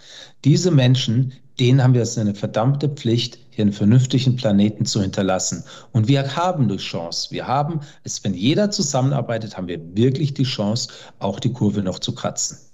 Diese 0.44 0.70
Menschen, 0.70 1.32
denen 1.58 1.82
haben 1.82 1.94
wir 1.94 2.02
es 2.02 2.18
eine 2.18 2.34
verdammte 2.34 2.88
Pflicht, 2.88 3.38
hier 3.50 3.62
einen 3.62 3.72
vernünftigen 3.72 4.36
Planeten 4.36 4.84
zu 4.84 5.00
hinterlassen. 5.00 5.64
Und 5.92 6.08
wir 6.08 6.36
haben 6.36 6.68
die 6.68 6.76
Chance. 6.76 7.30
Wir 7.30 7.46
haben 7.46 7.80
es, 8.04 8.22
wenn 8.22 8.34
jeder 8.34 8.70
zusammenarbeitet, 8.70 9.56
haben 9.56 9.68
wir 9.68 9.80
wirklich 9.96 10.34
die 10.34 10.44
Chance, 10.44 10.88
auch 11.18 11.40
die 11.40 11.52
Kurve 11.52 11.82
noch 11.82 11.98
zu 11.98 12.14
kratzen 12.14 12.65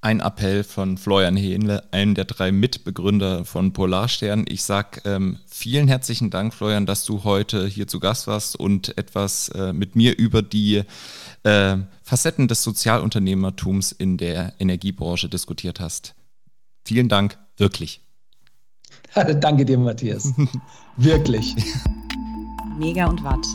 ein 0.00 0.20
Appell 0.20 0.62
von 0.62 0.98
Florian 0.98 1.36
Hähnle, 1.36 1.82
einem 1.90 2.14
der 2.14 2.26
drei 2.26 2.52
Mitbegründer 2.52 3.44
von 3.44 3.72
Polarstern. 3.72 4.44
Ich 4.48 4.62
sage 4.62 5.00
ähm, 5.04 5.38
vielen 5.46 5.88
herzlichen 5.88 6.30
Dank, 6.30 6.54
Florian, 6.54 6.86
dass 6.86 7.04
du 7.04 7.24
heute 7.24 7.66
hier 7.66 7.88
zu 7.88 7.98
Gast 7.98 8.26
warst 8.26 8.56
und 8.56 8.96
etwas 8.98 9.48
äh, 9.48 9.72
mit 9.72 9.96
mir 9.96 10.16
über 10.16 10.42
die 10.42 10.82
äh, 11.42 11.76
Facetten 12.02 12.48
des 12.48 12.62
Sozialunternehmertums 12.62 13.92
in 13.92 14.16
der 14.16 14.52
Energiebranche 14.58 15.28
diskutiert 15.28 15.80
hast. 15.80 16.14
Vielen 16.84 17.08
Dank, 17.08 17.38
wirklich. 17.56 18.00
Danke 19.40 19.64
dir, 19.64 19.78
Matthias. 19.78 20.32
wirklich. 20.96 21.54
Mega 22.78 23.06
und 23.06 23.24
Watt, 23.24 23.46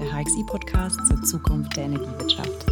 der 0.00 0.12
HXI-Podcast 0.12 1.06
zur 1.06 1.22
Zukunft 1.22 1.76
der 1.76 1.84
Energiewirtschaft. 1.84 2.69